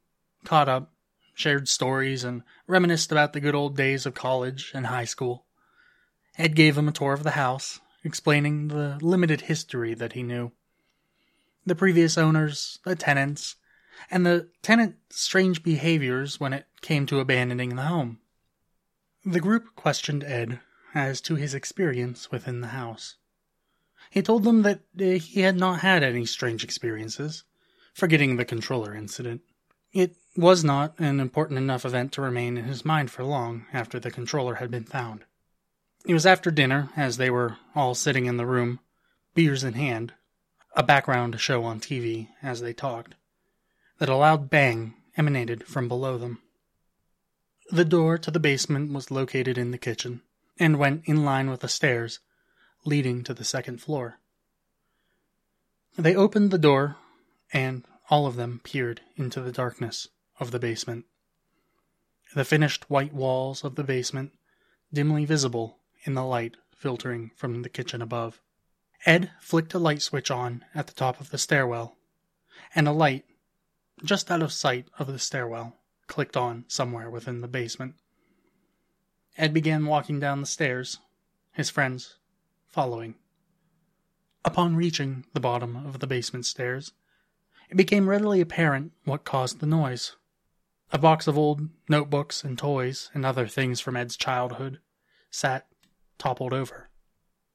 caught 0.44 0.70
up, 0.70 0.94
shared 1.34 1.68
stories, 1.68 2.24
and 2.24 2.44
reminisced 2.68 3.12
about 3.12 3.34
the 3.34 3.40
good 3.40 3.56
old 3.56 3.76
days 3.76 4.06
of 4.06 4.14
college 4.14 4.72
and 4.74 4.88
high 4.88 5.06
school. 5.06 5.46
Ed 6.38 6.56
gave 6.56 6.76
them 6.76 6.88
a 6.88 6.92
tour 6.92 7.14
of 7.14 7.24
the 7.24 7.32
house 7.32 7.80
explaining 8.04 8.68
the 8.68 8.98
limited 9.02 9.42
history 9.42 9.94
that 9.94 10.14
he 10.14 10.24
knew. 10.24 10.52
The 11.66 11.76
previous 11.76 12.18
owners, 12.18 12.80
the 12.84 12.96
tenants, 12.96 13.56
and 14.10 14.26
the 14.26 14.50
tenant's 14.64 15.22
strange 15.22 15.62
behaviors 15.62 16.40
when 16.40 16.54
it 16.54 16.66
came 16.82 17.06
to 17.08 17.20
abandoning 17.20 17.76
the 17.76 17.84
home. 17.84 18.20
The 19.26 19.40
group 19.40 19.76
questioned 19.76 20.24
Ed 20.24 20.62
as 20.96 21.22
to 21.22 21.36
his 21.36 21.54
experience 21.54 22.32
within 22.32 22.62
the 22.62 22.68
house. 22.68 23.18
He 24.10 24.22
told 24.22 24.44
them 24.44 24.64
that 24.64 24.82
uh, 25.00 25.20
he 25.20 25.42
had 25.42 25.58
not 25.58 25.82
had 25.82 26.04
any 26.04 26.26
strange 26.26 26.64
experiences, 26.64 27.44
forgetting 27.94 28.36
the 28.36 28.46
controller 28.46 28.96
incident. 28.96 29.42
It 29.94 30.16
was 30.36 30.64
not 30.64 31.00
an 31.00 31.20
important 31.20 31.60
enough 31.60 31.86
event 31.86 32.14
to 32.14 32.22
remain 32.22 32.58
in 32.58 32.66
his 32.66 32.84
mind 32.84 33.12
for 33.12 33.24
long 33.24 33.66
after 33.72 34.00
the 34.00 34.10
controller 34.10 34.56
had 34.56 34.72
been 34.72 34.86
found. 34.86 35.26
It 36.06 36.14
was 36.14 36.26
after 36.26 36.50
dinner, 36.50 36.90
as 36.98 37.18
they 37.18 37.30
were 37.30 37.58
all 37.76 37.94
sitting 37.94 38.26
in 38.26 38.38
the 38.38 38.46
room, 38.46 38.80
beers 39.36 39.64
in 39.64 39.74
hand, 39.74 40.14
a 40.76 40.82
background 40.82 41.40
show 41.40 41.64
on 41.64 41.80
TV 41.80 42.30
as 42.42 42.62
they 42.62 42.74
talked, 42.74 43.16
that 44.00 44.10
a 44.10 44.16
loud 44.16 44.50
bang 44.50 44.96
emanated 45.16 45.68
from 45.68 45.88
below 45.88 46.18
them. 46.18 46.42
The 47.70 47.86
door 47.86 48.18
to 48.18 48.32
the 48.32 48.40
basement 48.40 48.92
was 48.92 49.12
located 49.12 49.58
in 49.58 49.72
the 49.72 49.78
kitchen 49.78 50.22
and 50.60 50.80
went 50.80 51.04
in 51.06 51.24
line 51.24 51.50
with 51.50 51.62
the 51.62 51.68
stairs 51.68 52.20
leading 52.86 53.24
to 53.24 53.34
the 53.34 53.44
second 53.44 53.82
floor. 53.82 54.20
They 55.98 56.16
opened 56.16 56.52
the 56.52 56.58
door, 56.58 56.98
and 57.52 57.86
all 58.10 58.26
of 58.26 58.36
them 58.36 58.62
peered 58.64 59.02
into 59.16 59.42
the 59.42 59.52
darkness 59.52 60.08
of 60.40 60.52
the 60.52 60.60
basement. 60.60 61.06
The 62.34 62.46
finished 62.46 62.90
white 62.90 63.14
walls 63.14 63.64
of 63.64 63.76
the 63.76 63.84
basement, 63.84 64.34
dimly 64.94 65.26
visible 65.26 65.80
in 66.04 66.14
the 66.14 66.24
light 66.24 66.56
filtering 66.76 67.32
from 67.36 67.62
the 67.62 67.70
kitchen 67.70 68.02
above. 68.02 68.42
Ed 69.06 69.32
flicked 69.40 69.74
a 69.74 69.80
light 69.80 70.02
switch 70.02 70.32
on 70.32 70.66
at 70.74 70.88
the 70.88 70.94
top 70.94 71.20
of 71.20 71.30
the 71.30 71.38
stairwell, 71.38 71.98
and 72.74 72.88
a 72.88 72.92
light, 72.92 73.26
just 74.04 74.32
out 74.32 74.42
of 74.42 74.54
sight 74.54 74.88
of 74.98 75.08
the 75.08 75.20
stairwell, 75.20 75.78
clicked 76.12 76.36
on 76.36 76.66
somewhere 76.68 77.10
within 77.10 77.40
the 77.40 77.48
basement. 77.48 77.96
Ed 79.38 79.54
began 79.54 79.86
walking 79.86 80.20
down 80.20 80.42
the 80.42 80.46
stairs, 80.46 81.00
his 81.54 81.70
friends 81.70 82.18
following. 82.68 83.16
Upon 84.44 84.76
reaching 84.76 85.26
the 85.34 85.40
bottom 85.40 85.78
of 85.78 86.00
the 86.00 86.08
basement 86.08 86.46
stairs, 86.46 86.92
it 87.70 87.78
became 87.78 88.10
readily 88.10 88.42
apparent 88.42 88.92
what 89.06 89.24
caused 89.24 89.62
the 89.62 89.66
noise. 89.66 90.18
A 90.92 90.98
box 90.98 91.28
of 91.28 91.38
old 91.38 91.70
notebooks 91.88 92.44
and 92.44 92.58
toys 92.58 93.10
and 93.14 93.26
other 93.26 93.48
things 93.48 93.80
from 93.80 93.96
Ed's 93.96 94.18
childhood 94.18 94.82
sat 95.30 95.66
toppled 96.18 96.52
over. 96.52 96.90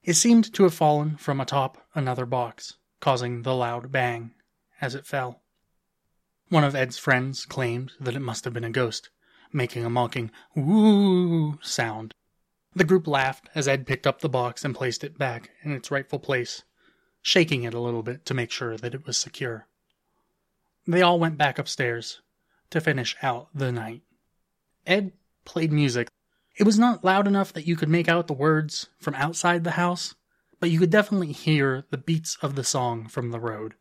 It 0.02 0.14
seemed 0.14 0.54
to 0.54 0.62
have 0.62 0.72
fallen 0.72 1.18
from 1.18 1.42
atop 1.42 1.86
another 1.94 2.24
box, 2.24 2.78
causing 3.00 3.42
the 3.42 3.54
loud 3.54 3.92
bang 3.92 4.32
as 4.80 4.94
it 4.94 5.04
fell. 5.04 5.42
One 6.48 6.62
of 6.62 6.76
Ed's 6.76 6.96
friends 6.96 7.44
claimed 7.44 7.92
that 7.98 8.14
it 8.14 8.20
must 8.20 8.44
have 8.44 8.54
been 8.54 8.62
a 8.62 8.70
ghost, 8.70 9.10
making 9.52 9.84
a 9.84 9.90
mocking 9.90 10.30
woo 10.54 11.58
sound. 11.60 12.14
The 12.72 12.84
group 12.84 13.08
laughed 13.08 13.48
as 13.52 13.66
Ed 13.66 13.84
picked 13.84 14.06
up 14.06 14.20
the 14.20 14.28
box 14.28 14.64
and 14.64 14.74
placed 14.74 15.02
it 15.02 15.18
back 15.18 15.50
in 15.62 15.72
its 15.72 15.90
rightful 15.90 16.20
place, 16.20 16.62
shaking 17.20 17.64
it 17.64 17.74
a 17.74 17.80
little 17.80 18.04
bit 18.04 18.24
to 18.26 18.34
make 18.34 18.52
sure 18.52 18.76
that 18.76 18.94
it 18.94 19.04
was 19.06 19.18
secure. 19.18 19.66
They 20.86 21.02
all 21.02 21.18
went 21.18 21.36
back 21.36 21.58
upstairs 21.58 22.20
to 22.70 22.80
finish 22.80 23.16
out 23.22 23.48
the 23.52 23.72
night. 23.72 24.02
Ed 24.86 25.14
played 25.44 25.72
music. 25.72 26.08
It 26.56 26.64
was 26.64 26.78
not 26.78 27.04
loud 27.04 27.26
enough 27.26 27.52
that 27.54 27.66
you 27.66 27.74
could 27.74 27.88
make 27.88 28.08
out 28.08 28.28
the 28.28 28.32
words 28.32 28.86
from 29.00 29.14
outside 29.14 29.64
the 29.64 29.72
house, 29.72 30.14
but 30.60 30.70
you 30.70 30.78
could 30.78 30.90
definitely 30.90 31.32
hear 31.32 31.84
the 31.90 31.98
beats 31.98 32.38
of 32.40 32.54
the 32.54 32.62
song 32.62 33.08
from 33.08 33.32
the 33.32 33.40
road. 33.40 33.74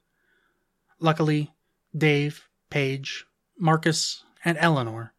Luckily, 0.99 1.53
Dave, 1.95 2.49
Paige, 2.69 3.25
Marcus, 3.58 4.23
and 4.43 4.58
Eleanor 4.60 5.13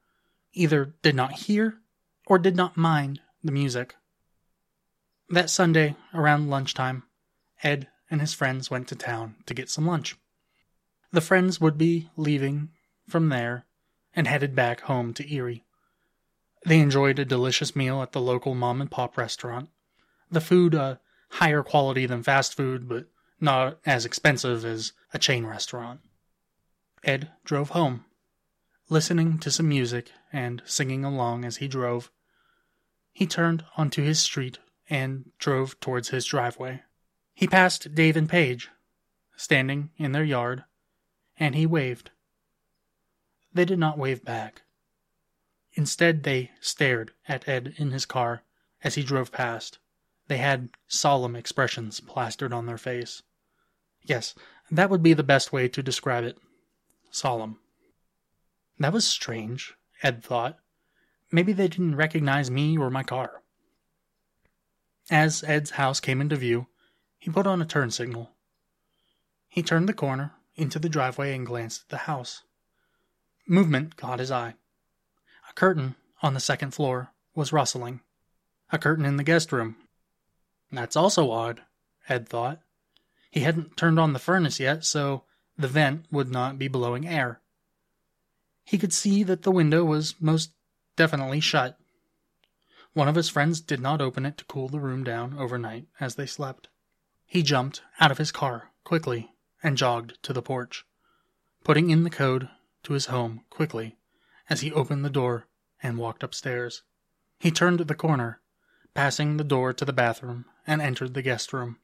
either 0.53 0.95
did 1.03 1.15
not 1.15 1.33
hear 1.33 1.81
or 2.27 2.39
did 2.39 2.57
not 2.57 2.77
mind 2.77 3.21
the 3.43 3.53
music. 3.53 3.95
That 5.29 5.51
Sunday, 5.51 5.97
around 6.15 6.51
lunchtime, 6.51 7.03
Ed 7.63 7.89
and 8.11 8.21
his 8.21 8.35
friends 8.35 8.71
went 8.71 8.89
to 8.89 8.97
town 8.97 9.37
to 9.47 9.55
get 9.55 9.71
some 9.71 9.87
lunch. 9.87 10.17
The 11.13 11.21
friends 11.21 11.61
would 11.61 11.79
be 11.79 12.11
leaving 12.17 12.71
from 13.09 13.29
there 13.29 13.67
and 14.15 14.27
headed 14.27 14.55
back 14.55 14.83
home 14.83 15.15
to 15.15 15.33
Erie. 15.33 15.65
They 16.65 16.81
enjoyed 16.81 17.19
a 17.19 17.25
delicious 17.25 17.77
meal 17.77 18.03
at 18.03 18.13
the 18.13 18.21
local 18.21 18.55
mom 18.55 18.81
and 18.81 18.91
pop 18.91 19.17
restaurant. 19.17 19.69
The 20.31 20.41
food, 20.41 20.75
uh, 20.75 20.97
higher 21.31 21.63
quality 21.63 22.07
than 22.07 22.23
fast 22.23 22.55
food, 22.55 22.89
but 22.89 23.07
not 23.41 23.79
as 23.85 24.05
expensive 24.05 24.65
as 24.65 24.93
a 25.13 25.19
chain 25.19 25.47
restaurant. 25.47 26.01
Ed 27.07 27.31
drove 27.45 27.71
home 27.71 28.05
listening 28.89 29.39
to 29.39 29.51
some 29.51 29.69
music 29.69 30.13
and 30.33 30.63
singing 30.65 31.05
along 31.05 31.45
as 31.45 31.57
he 31.57 31.69
drove. 31.69 32.11
He 33.13 33.27
turned 33.27 33.65
onto 33.77 34.03
his 34.03 34.21
street 34.21 34.59
and 34.89 35.31
drove 35.39 35.79
towards 35.81 36.11
his 36.11 36.25
driveway. 36.25 36.83
He 37.35 37.49
passed 37.49 37.95
Dave 37.95 38.17
and 38.17 38.29
Paige, 38.29 38.71
standing 39.37 39.91
in 39.97 40.13
their 40.13 40.25
yard, 40.25 40.65
and 41.39 41.55
he 41.55 41.67
waved. 41.67 42.11
They 43.53 43.65
did 43.65 43.79
not 43.79 43.99
wave 43.99 44.25
back. 44.25 44.63
Instead, 45.75 46.23
they 46.23 46.53
stared 46.61 47.13
at 47.29 47.49
Ed 47.49 47.75
in 47.77 47.91
his 47.91 48.07
car 48.07 48.43
as 48.83 48.95
he 48.95 49.03
drove 49.03 49.33
past. 49.33 49.79
They 50.29 50.39
had 50.39 50.71
solemn 50.87 51.37
expressions 51.37 52.01
plastered 52.01 52.53
on 52.53 52.67
their 52.67 52.79
face. 52.79 53.23
Yes, 54.03 54.35
that 54.71 54.91
would 54.91 55.03
be 55.03 55.13
the 55.13 55.23
best 55.23 55.53
way 55.53 55.69
to 55.69 55.83
describe 55.83 56.25
it. 56.25 56.39
Solemn. 57.17 57.59
That 58.79 58.93
was 58.93 59.07
strange, 59.07 59.75
Ed 60.03 60.23
thought. 60.23 60.59
Maybe 61.33 61.55
they 61.55 61.67
didn't 61.67 61.97
recognize 61.97 62.51
me 62.51 62.77
or 62.77 62.91
my 62.91 63.03
car. 63.03 63.43
As 65.11 65.43
Ed's 65.43 65.71
house 65.71 65.99
came 65.99 66.21
into 66.21 66.37
view, 66.37 66.67
he 67.19 67.31
put 67.31 67.47
on 67.47 67.63
a 67.63 67.65
turn 67.65 67.91
signal. 67.91 68.33
He 69.49 69.63
turned 69.63 69.89
the 69.89 69.95
corner 69.95 70.35
into 70.57 70.79
the 70.79 70.91
driveway 70.91 71.35
and 71.35 71.47
glanced 71.47 71.85
at 71.85 71.89
the 71.89 71.97
house. 71.97 72.43
Movement 73.49 73.97
caught 73.97 74.19
his 74.19 74.31
eye. 74.31 74.57
A 75.49 75.55
curtain 75.55 75.95
on 76.23 76.35
the 76.35 76.41
second 76.41 76.73
floor 76.73 77.13
was 77.35 77.51
rustling. 77.51 78.01
A 78.71 78.79
curtain 78.79 79.07
in 79.07 79.17
the 79.17 79.25
guest 79.25 79.53
room. 79.53 79.77
That's 80.71 80.97
also 80.97 81.31
odd, 81.31 81.63
Ed 82.11 82.29
thought. 82.29 82.61
He 83.31 83.41
hadn't 83.41 83.79
turned 83.79 83.99
on 83.99 84.13
the 84.13 84.19
furnace 84.19 84.61
yet, 84.61 84.85
so 84.85 85.25
the 85.59 85.69
vent 85.69 86.07
would 86.11 86.31
not 86.31 86.59
be 86.59 86.69
blowing 86.69 87.07
air. 87.07 87.41
He 88.65 88.79
could 88.79 88.93
see 88.93 89.23
that 89.23 89.43
the 89.43 89.51
window 89.51 89.85
was 89.85 90.15
most 90.21 90.51
definitely 90.97 91.41
shut. 91.41 91.79
One 92.93 93.09
of 93.09 93.15
his 93.15 93.29
friends 93.29 93.61
did 93.61 93.81
not 93.81 94.01
open 94.01 94.27
it 94.27 94.39
to 94.39 94.45
cool 94.45 94.69
the 94.69 94.81
room 94.81 95.05
down 95.05 95.39
overnight 95.39 95.87
as 96.01 96.15
they 96.15 96.27
slept. 96.27 96.69
He 97.27 97.43
jumped 97.43 97.83
out 98.01 98.11
of 98.11 98.19
his 98.19 98.33
car 98.33 98.71
quickly 98.85 99.33
and 99.63 99.77
jogged 99.77 100.23
to 100.23 100.33
the 100.33 100.43
porch, 100.43 100.85
putting 101.65 101.91
in 101.91 102.05
the 102.05 102.11
code 102.11 102.49
to 102.85 102.93
his 102.93 103.07
home 103.07 103.45
quickly 103.51 103.97
as 104.49 104.61
he 104.61 104.73
opened 104.73 105.05
the 105.05 105.11
door 105.11 105.47
and 105.83 105.99
walked 105.99 106.23
upstairs. 106.23 106.83
He 107.39 107.51
turned 107.51 107.81
the 107.81 107.95
corner, 107.95 108.41
passing 108.95 109.37
the 109.37 109.45
door 109.45 109.73
to 109.73 109.85
the 109.85 109.93
bathroom, 109.93 110.47
and 110.67 110.81
entered 110.81 111.15
the 111.15 111.23
guest 111.23 111.53
room. 111.53 111.79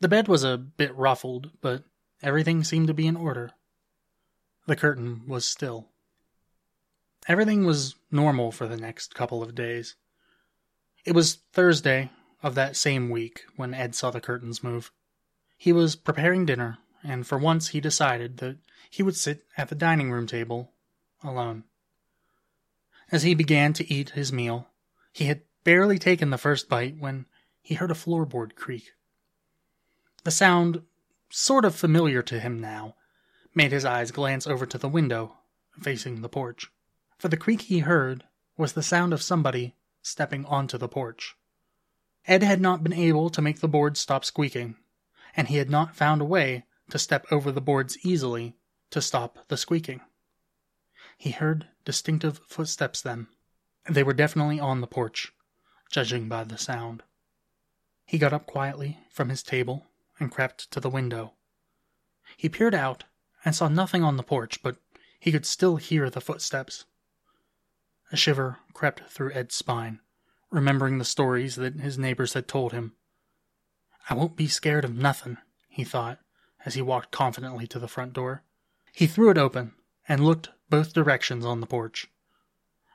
The 0.00 0.08
bed 0.08 0.28
was 0.28 0.44
a 0.44 0.56
bit 0.56 0.94
ruffled, 0.94 1.50
but 1.60 1.84
everything 2.22 2.64
seemed 2.64 2.88
to 2.88 2.94
be 2.94 3.06
in 3.06 3.16
order. 3.16 3.52
The 4.66 4.76
curtain 4.76 5.22
was 5.26 5.44
still. 5.44 5.88
Everything 7.26 7.64
was 7.64 7.94
normal 8.10 8.52
for 8.52 8.66
the 8.66 8.76
next 8.76 9.14
couple 9.14 9.42
of 9.42 9.54
days. 9.54 9.96
It 11.04 11.12
was 11.12 11.38
Thursday 11.52 12.10
of 12.42 12.54
that 12.54 12.76
same 12.76 13.10
week 13.10 13.44
when 13.56 13.74
Ed 13.74 13.94
saw 13.94 14.10
the 14.10 14.20
curtains 14.20 14.62
move. 14.62 14.92
He 15.56 15.72
was 15.72 15.96
preparing 15.96 16.46
dinner, 16.46 16.78
and 17.02 17.26
for 17.26 17.38
once 17.38 17.68
he 17.68 17.80
decided 17.80 18.38
that 18.38 18.58
he 18.90 19.02
would 19.02 19.16
sit 19.16 19.44
at 19.56 19.68
the 19.68 19.74
dining 19.74 20.10
room 20.10 20.26
table 20.26 20.72
alone. 21.22 21.64
As 23.10 23.22
he 23.22 23.34
began 23.34 23.72
to 23.74 23.92
eat 23.92 24.10
his 24.10 24.32
meal, 24.32 24.68
he 25.12 25.24
had 25.24 25.42
barely 25.64 25.98
taken 25.98 26.30
the 26.30 26.38
first 26.38 26.68
bite 26.68 26.98
when 26.98 27.26
he 27.60 27.74
heard 27.74 27.90
a 27.90 27.94
floorboard 27.94 28.54
creak. 28.54 28.92
The 30.24 30.30
sound, 30.30 30.82
sort 31.30 31.64
of 31.64 31.74
familiar 31.74 32.22
to 32.22 32.40
him 32.40 32.60
now, 32.60 32.94
made 33.54 33.72
his 33.72 33.84
eyes 33.84 34.10
glance 34.10 34.46
over 34.46 34.66
to 34.66 34.78
the 34.78 34.88
window 34.88 35.36
facing 35.80 36.20
the 36.20 36.28
porch. 36.28 36.70
For 37.18 37.28
the 37.28 37.36
creak 37.36 37.62
he 37.62 37.80
heard 37.80 38.24
was 38.56 38.72
the 38.72 38.82
sound 38.82 39.12
of 39.12 39.22
somebody 39.22 39.76
stepping 40.02 40.44
onto 40.46 40.78
the 40.78 40.88
porch. 40.88 41.36
Ed 42.26 42.42
had 42.42 42.60
not 42.60 42.82
been 42.82 42.92
able 42.92 43.30
to 43.30 43.42
make 43.42 43.60
the 43.60 43.68
boards 43.68 44.00
stop 44.00 44.24
squeaking, 44.24 44.76
and 45.36 45.48
he 45.48 45.56
had 45.56 45.70
not 45.70 45.96
found 45.96 46.20
a 46.20 46.26
way 46.26 46.64
to 46.90 46.98
step 46.98 47.26
over 47.30 47.52
the 47.52 47.60
boards 47.60 47.98
easily 48.04 48.56
to 48.90 49.00
stop 49.00 49.46
the 49.48 49.56
squeaking. 49.56 50.00
He 51.16 51.30
heard 51.30 51.68
distinctive 51.84 52.40
footsteps 52.46 53.00
then. 53.00 53.28
They 53.88 54.02
were 54.02 54.12
definitely 54.12 54.60
on 54.60 54.80
the 54.80 54.86
porch, 54.86 55.32
judging 55.90 56.28
by 56.28 56.44
the 56.44 56.58
sound. 56.58 57.02
He 58.04 58.18
got 58.18 58.32
up 58.32 58.46
quietly 58.46 58.98
from 59.10 59.28
his 59.28 59.42
table 59.42 59.87
and 60.18 60.30
crept 60.30 60.70
to 60.70 60.80
the 60.80 60.90
window. 60.90 61.34
He 62.36 62.48
peered 62.48 62.74
out 62.74 63.04
and 63.44 63.54
saw 63.54 63.68
nothing 63.68 64.02
on 64.02 64.16
the 64.16 64.22
porch, 64.22 64.62
but 64.62 64.76
he 65.18 65.32
could 65.32 65.46
still 65.46 65.76
hear 65.76 66.10
the 66.10 66.20
footsteps. 66.20 66.84
A 68.12 68.16
shiver 68.16 68.58
crept 68.72 69.10
through 69.10 69.32
Ed's 69.32 69.54
spine, 69.54 70.00
remembering 70.50 70.98
the 70.98 71.04
stories 71.04 71.56
that 71.56 71.80
his 71.80 71.98
neighbors 71.98 72.34
had 72.34 72.48
told 72.48 72.72
him. 72.72 72.94
I 74.08 74.14
won't 74.14 74.36
be 74.36 74.48
scared 74.48 74.84
of 74.84 74.94
nothing, 74.94 75.38
he 75.68 75.84
thought, 75.84 76.20
as 76.64 76.74
he 76.74 76.82
walked 76.82 77.10
confidently 77.10 77.66
to 77.66 77.78
the 77.78 77.88
front 77.88 78.12
door. 78.12 78.42
He 78.92 79.06
threw 79.06 79.30
it 79.30 79.38
open 79.38 79.74
and 80.08 80.24
looked 80.24 80.50
both 80.70 80.94
directions 80.94 81.44
on 81.44 81.60
the 81.60 81.66
porch. 81.66 82.08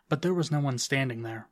But 0.09 0.21
there 0.21 0.33
was 0.33 0.51
no 0.51 0.59
one 0.59 0.77
standing 0.77 1.21
there. 1.21 1.47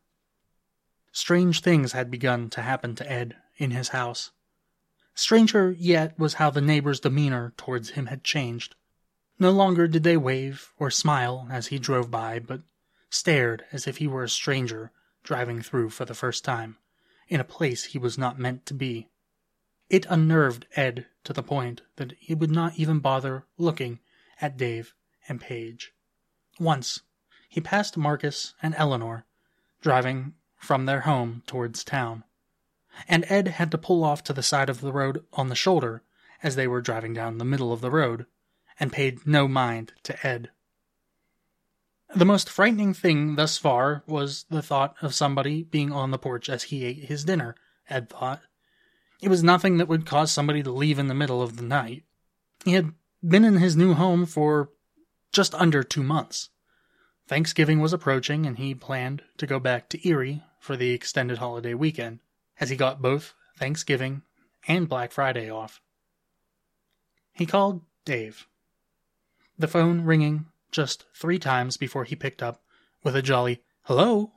Strange 1.11 1.61
things 1.61 1.91
had 1.91 2.09
begun 2.09 2.49
to 2.51 2.61
happen 2.61 2.95
to 2.95 3.11
Ed 3.11 3.35
in 3.57 3.71
his 3.71 3.89
house. 3.89 4.31
Stranger 5.13 5.71
yet 5.71 6.17
was 6.17 6.35
how 6.35 6.49
the 6.49 6.61
neighbors' 6.61 6.99
demeanor 6.99 7.53
towards 7.57 7.91
him 7.91 8.05
had 8.05 8.23
changed. 8.23 8.75
No 9.37 9.51
longer 9.51 9.87
did 9.87 10.03
they 10.03 10.17
wave 10.17 10.71
or 10.77 10.89
smile 10.89 11.47
as 11.51 11.67
he 11.67 11.79
drove 11.79 12.09
by, 12.09 12.39
but 12.39 12.61
stared 13.09 13.65
as 13.71 13.87
if 13.87 13.97
he 13.97 14.07
were 14.07 14.23
a 14.23 14.29
stranger 14.29 14.91
driving 15.23 15.61
through 15.61 15.89
for 15.89 16.05
the 16.05 16.13
first 16.13 16.45
time, 16.45 16.77
in 17.27 17.39
a 17.39 17.43
place 17.43 17.85
he 17.85 17.97
was 17.97 18.17
not 18.17 18.39
meant 18.39 18.65
to 18.67 18.73
be. 18.73 19.09
It 19.89 20.05
unnerved 20.09 20.65
Ed 20.75 21.07
to 21.25 21.33
the 21.33 21.43
point 21.43 21.81
that 21.97 22.13
he 22.13 22.33
would 22.33 22.51
not 22.51 22.75
even 22.77 22.99
bother 22.99 23.45
looking 23.57 23.99
at 24.39 24.57
Dave 24.57 24.93
and 25.27 25.41
Paige. 25.41 25.93
Once, 26.59 27.01
he 27.49 27.59
passed 27.59 27.97
Marcus 27.97 28.53
and 28.61 28.73
Eleanor, 28.75 29.25
driving 29.81 30.35
from 30.55 30.85
their 30.85 31.01
home 31.01 31.43
towards 31.47 31.83
town, 31.83 32.23
and 33.07 33.25
Ed 33.29 33.47
had 33.47 33.71
to 33.71 33.77
pull 33.77 34.03
off 34.03 34.23
to 34.23 34.33
the 34.33 34.43
side 34.43 34.69
of 34.69 34.81
the 34.81 34.91
road 34.91 35.23
on 35.33 35.49
the 35.49 35.55
shoulder 35.55 36.03
as 36.43 36.55
they 36.55 36.67
were 36.67 36.81
driving 36.81 37.13
down 37.13 37.37
the 37.37 37.45
middle 37.45 37.71
of 37.71 37.81
the 37.81 37.91
road, 37.91 38.25
and 38.79 38.91
paid 38.91 39.25
no 39.27 39.47
mind 39.47 39.93
to 40.03 40.27
Ed. 40.27 40.49
The 42.15 42.25
most 42.25 42.49
frightening 42.49 42.93
thing 42.93 43.35
thus 43.35 43.57
far 43.57 44.03
was 44.05 44.45
the 44.49 44.61
thought 44.61 44.95
of 45.01 45.15
somebody 45.15 45.63
being 45.63 45.93
on 45.93 46.11
the 46.11 46.17
porch 46.17 46.49
as 46.49 46.63
he 46.63 46.83
ate 46.83 47.05
his 47.05 47.23
dinner, 47.23 47.55
Ed 47.89 48.09
thought. 48.09 48.41
It 49.21 49.29
was 49.29 49.43
nothing 49.43 49.77
that 49.77 49.87
would 49.87 50.05
cause 50.05 50.31
somebody 50.31 50.63
to 50.63 50.71
leave 50.71 50.99
in 50.99 51.07
the 51.07 51.13
middle 51.13 51.41
of 51.41 51.55
the 51.55 51.63
night. 51.63 52.03
He 52.65 52.73
had 52.73 52.93
been 53.25 53.45
in 53.45 53.57
his 53.57 53.77
new 53.77 53.93
home 53.93 54.25
for 54.25 54.71
just 55.31 55.53
under 55.55 55.83
two 55.83 56.03
months. 56.03 56.49
Thanksgiving 57.27 57.79
was 57.79 57.93
approaching, 57.93 58.45
and 58.45 58.57
he 58.57 58.75
planned 58.75 59.23
to 59.37 59.47
go 59.47 59.59
back 59.59 59.87
to 59.89 60.07
Erie 60.07 60.43
for 60.59 60.75
the 60.75 60.91
extended 60.91 61.37
holiday 61.37 61.73
weekend, 61.73 62.19
as 62.61 62.69
he 62.69 62.77
got 62.77 63.01
both 63.01 63.33
Thanksgiving 63.57 64.21
and 64.67 64.87
Black 64.87 65.11
Friday 65.11 65.49
off. 65.49 65.81
He 67.33 67.45
called 67.45 67.81
Dave. 68.05 68.47
The 69.57 69.67
phone 69.67 70.05
ringing 70.05 70.45
just 70.71 71.05
three 71.13 71.39
times 71.39 71.75
before 71.75 72.05
he 72.05 72.15
picked 72.15 72.41
up 72.41 72.61
with 73.03 73.15
a 73.15 73.21
jolly 73.21 73.63
hello. 73.83 74.31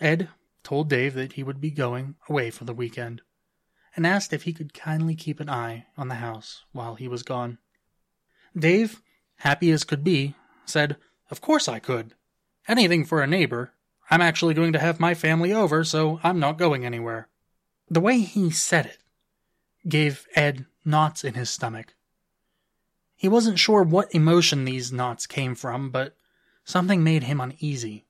Ed 0.00 0.30
told 0.64 0.88
Dave 0.88 1.14
that 1.14 1.34
he 1.34 1.42
would 1.42 1.60
be 1.60 1.70
going 1.70 2.16
away 2.28 2.50
for 2.50 2.64
the 2.64 2.74
weekend 2.74 3.20
and 3.94 4.06
asked 4.06 4.32
if 4.32 4.42
he 4.42 4.52
could 4.52 4.74
kindly 4.74 5.14
keep 5.14 5.38
an 5.38 5.50
eye 5.50 5.86
on 5.96 6.08
the 6.08 6.16
house 6.16 6.64
while 6.72 6.94
he 6.96 7.06
was 7.06 7.22
gone. 7.22 7.58
Dave, 8.56 9.02
happy 9.36 9.70
as 9.70 9.84
could 9.84 10.02
be, 10.02 10.34
said, 10.64 10.96
Of 11.30 11.40
course 11.40 11.68
I 11.68 11.78
could. 11.78 12.14
Anything 12.66 13.04
for 13.04 13.22
a 13.22 13.26
neighbor. 13.26 13.72
I'm 14.10 14.20
actually 14.20 14.54
going 14.54 14.72
to 14.74 14.78
have 14.78 15.00
my 15.00 15.14
family 15.14 15.52
over, 15.52 15.84
so 15.84 16.20
I'm 16.22 16.38
not 16.38 16.58
going 16.58 16.84
anywhere. 16.84 17.28
The 17.88 18.00
way 18.00 18.20
he 18.20 18.50
said 18.50 18.86
it 18.86 18.98
gave 19.88 20.26
Ed 20.34 20.66
knots 20.84 21.24
in 21.24 21.34
his 21.34 21.50
stomach. 21.50 21.94
He 23.16 23.28
wasn't 23.28 23.58
sure 23.58 23.82
what 23.82 24.14
emotion 24.14 24.64
these 24.64 24.92
knots 24.92 25.26
came 25.26 25.54
from, 25.54 25.90
but 25.90 26.16
something 26.64 27.02
made 27.02 27.24
him 27.24 27.40
uneasy. 27.40 28.06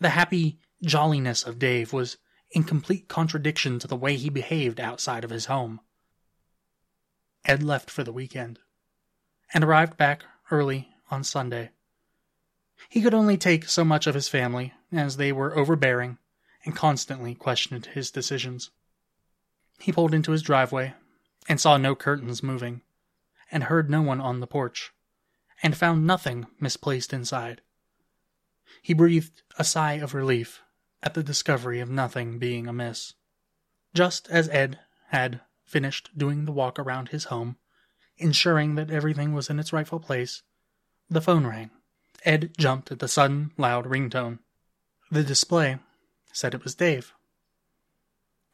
The 0.00 0.10
happy 0.10 0.58
jolliness 0.82 1.44
of 1.44 1.58
Dave 1.58 1.92
was 1.92 2.16
in 2.50 2.64
complete 2.64 3.08
contradiction 3.08 3.78
to 3.78 3.86
the 3.86 3.96
way 3.96 4.16
he 4.16 4.28
behaved 4.28 4.80
outside 4.80 5.24
of 5.24 5.30
his 5.30 5.46
home. 5.46 5.80
Ed 7.44 7.62
left 7.62 7.90
for 7.90 8.04
the 8.04 8.12
weekend 8.12 8.58
and 9.54 9.64
arrived 9.64 9.96
back 9.96 10.24
early 10.50 10.88
on 11.10 11.24
Sunday. 11.24 11.70
He 12.88 13.00
could 13.00 13.14
only 13.14 13.36
take 13.36 13.68
so 13.68 13.84
much 13.84 14.06
of 14.06 14.14
his 14.14 14.28
family, 14.28 14.72
as 14.98 15.16
they 15.16 15.32
were 15.32 15.56
overbearing 15.56 16.18
and 16.64 16.76
constantly 16.76 17.34
questioned 17.34 17.86
his 17.86 18.10
decisions. 18.10 18.70
He 19.78 19.92
pulled 19.92 20.14
into 20.14 20.32
his 20.32 20.42
driveway 20.42 20.94
and 21.48 21.60
saw 21.60 21.76
no 21.76 21.94
curtains 21.94 22.42
moving, 22.42 22.82
and 23.50 23.64
heard 23.64 23.90
no 23.90 24.00
one 24.00 24.20
on 24.20 24.40
the 24.40 24.46
porch, 24.46 24.92
and 25.62 25.76
found 25.76 26.06
nothing 26.06 26.46
misplaced 26.60 27.12
inside. 27.12 27.60
He 28.80 28.94
breathed 28.94 29.42
a 29.58 29.64
sigh 29.64 29.94
of 29.94 30.14
relief 30.14 30.62
at 31.02 31.14
the 31.14 31.22
discovery 31.22 31.80
of 31.80 31.90
nothing 31.90 32.38
being 32.38 32.68
amiss. 32.68 33.14
Just 33.92 34.28
as 34.28 34.48
Ed 34.48 34.78
had 35.08 35.40
finished 35.64 36.16
doing 36.16 36.44
the 36.44 36.52
walk 36.52 36.78
around 36.78 37.08
his 37.08 37.24
home, 37.24 37.56
ensuring 38.16 38.76
that 38.76 38.90
everything 38.90 39.32
was 39.32 39.50
in 39.50 39.58
its 39.58 39.72
rightful 39.72 40.00
place, 40.00 40.42
the 41.10 41.20
phone 41.20 41.46
rang. 41.46 41.70
Ed 42.24 42.52
jumped 42.56 42.92
at 42.92 43.00
the 43.00 43.08
sudden, 43.08 43.52
loud 43.58 43.86
ringtone. 43.86 44.38
The 45.12 45.22
display 45.22 45.78
said 46.32 46.54
it 46.54 46.64
was 46.64 46.74
Dave. 46.74 47.12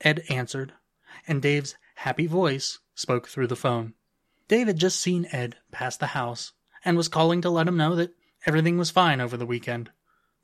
Ed 0.01 0.25
answered, 0.29 0.73
and 1.29 1.41
Dave's 1.41 1.77
happy 1.95 2.27
voice 2.27 2.81
spoke 2.97 3.29
through 3.29 3.47
the 3.47 3.55
phone. 3.55 3.95
Dave 4.49 4.67
had 4.67 4.77
just 4.77 5.01
seen 5.01 5.29
Ed 5.31 5.59
pass 5.71 5.97
the 5.97 6.09
house 6.19 6.55
and 6.85 6.97
was 6.97 7.07
calling 7.07 7.41
to 7.43 7.49
let 7.49 7.69
him 7.69 7.77
know 7.77 7.95
that 7.95 8.13
everything 8.45 8.77
was 8.77 8.91
fine 8.91 9.21
over 9.21 9.37
the 9.37 9.47
weekend. 9.47 9.93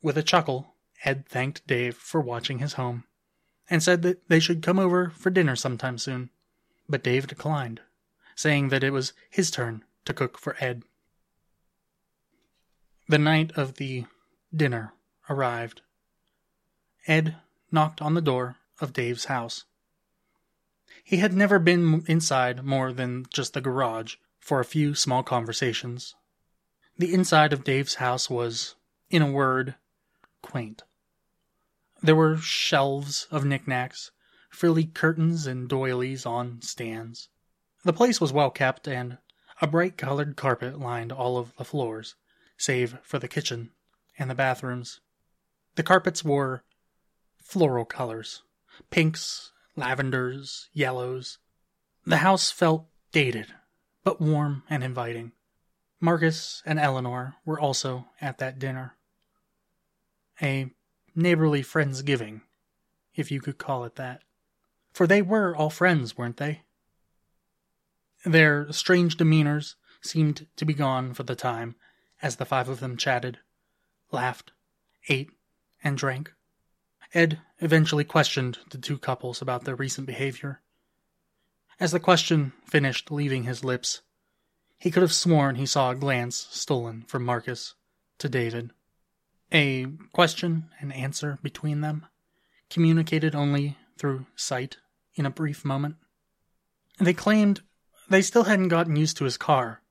With 0.01 0.17
a 0.17 0.23
chuckle, 0.23 0.75
Ed 1.03 1.27
thanked 1.27 1.67
Dave 1.67 1.97
for 1.97 2.21
watching 2.21 2.59
his 2.59 2.73
home 2.73 3.03
and 3.69 3.83
said 3.83 4.01
that 4.03 4.29
they 4.29 4.39
should 4.39 4.63
come 4.63 4.79
over 4.79 5.09
for 5.09 5.29
dinner 5.29 5.57
sometime 5.57 5.97
soon. 5.97 6.29
But 6.87 7.03
Dave 7.03 7.27
declined, 7.27 7.81
saying 8.35 8.69
that 8.69 8.85
it 8.85 8.91
was 8.91 9.11
his 9.29 9.51
turn 9.51 9.83
to 10.05 10.13
cook 10.13 10.39
for 10.39 10.55
Ed. 10.61 10.83
The 13.09 13.17
night 13.17 13.51
of 13.57 13.73
the 13.73 14.05
dinner 14.55 14.93
arrived. 15.29 15.81
Ed 17.07 17.37
knocked 17.71 18.01
on 18.01 18.13
the 18.13 18.21
door 18.21 18.57
of 18.79 18.93
Dave's 18.93 19.25
house. 19.25 19.65
He 21.03 21.17
had 21.17 21.33
never 21.33 21.59
been 21.59 22.03
inside 22.07 22.63
more 22.63 22.91
than 22.91 23.25
just 23.31 23.53
the 23.53 23.61
garage 23.61 24.15
for 24.39 24.59
a 24.59 24.65
few 24.65 24.95
small 24.95 25.21
conversations. 25.21 26.15
The 26.97 27.13
inside 27.13 27.53
of 27.53 27.63
Dave's 27.63 27.95
house 27.95 28.29
was, 28.29 28.75
in 29.09 29.21
a 29.21 29.31
word, 29.31 29.75
quaint. 30.41 30.83
There 32.01 32.15
were 32.15 32.37
shelves 32.37 33.27
of 33.29 33.45
knickknacks, 33.45 34.11
frilly 34.49 34.85
curtains, 34.85 35.45
and 35.45 35.67
doilies 35.67 36.25
on 36.25 36.61
stands. 36.61 37.29
The 37.83 37.93
place 37.93 38.19
was 38.19 38.33
well 38.33 38.49
kept, 38.49 38.87
and 38.87 39.19
a 39.61 39.67
bright 39.67 39.97
colored 39.97 40.35
carpet 40.35 40.79
lined 40.79 41.11
all 41.11 41.37
of 41.37 41.55
the 41.57 41.65
floors, 41.65 42.15
save 42.57 42.97
for 43.03 43.19
the 43.19 43.27
kitchen 43.27 43.71
and 44.17 44.29
the 44.29 44.35
bathrooms. 44.35 45.01
The 45.75 45.83
carpets 45.83 46.23
wore 46.23 46.63
floral 47.45 47.85
colors 47.85 48.41
pinks, 48.89 49.51
lavenders, 49.77 50.67
yellows. 50.73 51.37
The 52.05 52.17
house 52.17 52.51
felt 52.51 52.87
dated, 53.13 53.53
but 54.03 54.19
warm 54.19 54.63
and 54.69 54.83
inviting. 54.83 55.31
Marcus 56.01 56.61
and 56.65 56.77
Eleanor 56.77 57.35
were 57.45 57.59
also 57.59 58.07
at 58.19 58.39
that 58.39 58.59
dinner. 58.59 58.97
A 60.41 60.71
neighborly 61.15 61.63
friendsgiving, 61.63 62.41
if 63.15 63.31
you 63.31 63.39
could 63.39 63.57
call 63.57 63.85
it 63.85 63.95
that. 63.95 64.21
For 64.91 65.07
they 65.07 65.21
were 65.21 65.55
all 65.55 65.69
friends, 65.69 66.17
weren't 66.17 66.37
they? 66.37 66.63
Their 68.25 68.71
strange 68.73 69.17
demeanors 69.17 69.75
seemed 70.01 70.47
to 70.57 70.65
be 70.65 70.73
gone 70.73 71.13
for 71.13 71.23
the 71.23 71.35
time 71.35 71.75
as 72.21 72.35
the 72.35 72.45
five 72.45 72.67
of 72.67 72.81
them 72.81 72.97
chatted, 72.97 73.39
laughed, 74.11 74.51
ate, 75.07 75.31
and 75.83 75.97
drank. 75.97 76.33
Ed 77.15 77.39
eventually 77.59 78.03
questioned 78.03 78.59
the 78.71 78.77
two 78.77 78.97
couples 78.97 79.41
about 79.41 79.63
their 79.63 79.75
recent 79.75 80.05
behavior. 80.05 80.61
As 81.79 81.93
the 81.93 81.99
question 81.99 82.51
finished 82.65 83.09
leaving 83.09 83.43
his 83.43 83.63
lips, 83.63 84.01
he 84.77 84.91
could 84.91 85.01
have 85.01 85.13
sworn 85.13 85.55
he 85.55 85.65
saw 85.65 85.91
a 85.91 85.95
glance 85.95 86.47
stolen 86.51 87.05
from 87.07 87.23
Marcus 87.23 87.73
to 88.17 88.27
David. 88.27 88.71
A 89.53 89.85
question 90.11 90.69
and 90.81 90.91
answer 90.91 91.39
between 91.41 91.79
them, 91.79 92.05
communicated 92.69 93.33
only 93.33 93.77
through 93.97 94.25
sight 94.35 94.77
in 95.13 95.25
a 95.25 95.31
brief 95.31 95.63
moment. 95.63 95.95
They 96.99 97.13
claimed 97.13 97.61
they 98.09 98.21
still 98.21 98.43
hadn't 98.43 98.67
gotten 98.67 98.97
used 98.97 99.15
to 99.17 99.23
his 99.23 99.37
car, 99.37 99.81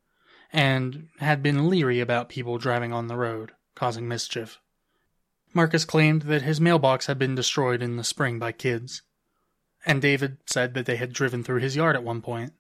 and 0.53 1.09
had 1.21 1.43
been 1.43 1.71
leery 1.71 2.01
about 2.01 2.29
people 2.29 2.59
driving 2.59 2.93
on 2.93 3.09
the 3.09 3.17
road, 3.17 3.53
causing 3.75 4.07
mischief. 4.07 4.61
Marcus 5.55 5.85
claimed 5.85 6.23
that 6.23 6.43
his 6.43 6.61
mailbox 6.61 7.07
had 7.07 7.19
been 7.19 7.37
destroyed 7.37 7.81
in 7.81 7.97
the 7.97 8.05
spring 8.05 8.41
by 8.41 8.51
kids, 8.51 9.03
and 9.87 10.03
David 10.03 10.39
said 10.47 10.75
that 10.75 10.85
they 10.85 10.97
had 10.97 11.13
driven 11.13 11.45
through 11.45 11.61
his 11.61 11.77
yard 11.77 11.95
at 11.95 12.03
one 12.03 12.21
point. 12.21 12.53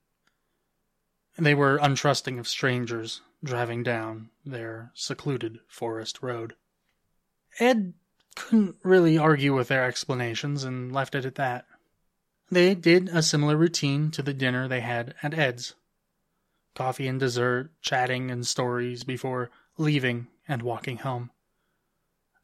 They 1.36 1.54
were 1.54 1.78
untrusting 1.78 2.38
of 2.38 2.46
strangers 2.46 3.20
driving 3.42 3.82
down 3.82 4.30
their 4.44 4.92
secluded 4.94 5.58
forest 5.66 6.22
road. 6.22 6.54
Ed 7.58 7.94
couldn't 8.36 8.76
really 8.84 9.18
argue 9.18 9.54
with 9.54 9.68
their 9.68 9.84
explanations 9.84 10.62
and 10.62 10.92
left 10.92 11.16
it 11.16 11.24
at 11.24 11.34
that. 11.34 11.66
They 12.50 12.74
did 12.74 13.08
a 13.08 13.22
similar 13.22 13.56
routine 13.56 14.12
to 14.12 14.22
the 14.22 14.32
dinner 14.32 14.68
they 14.68 14.80
had 14.80 15.14
at 15.22 15.34
Ed's 15.34 15.74
coffee 16.74 17.08
and 17.08 17.18
dessert, 17.18 17.70
chatting 17.80 18.30
and 18.30 18.46
stories 18.46 19.04
before 19.04 19.50
leaving 19.78 20.28
and 20.46 20.62
walking 20.62 20.98
home. 20.98 21.30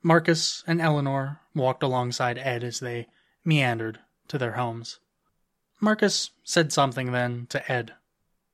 Marcus 0.02 0.64
and 0.66 0.80
Eleanor 0.80 1.40
walked 1.54 1.82
alongside 1.82 2.38
Ed 2.38 2.64
as 2.64 2.80
they 2.80 3.06
meandered 3.44 4.00
to 4.28 4.38
their 4.38 4.52
homes. 4.52 4.98
Marcus 5.80 6.30
said 6.44 6.72
something 6.72 7.12
then 7.12 7.46
to 7.50 7.70
Ed. 7.70 7.94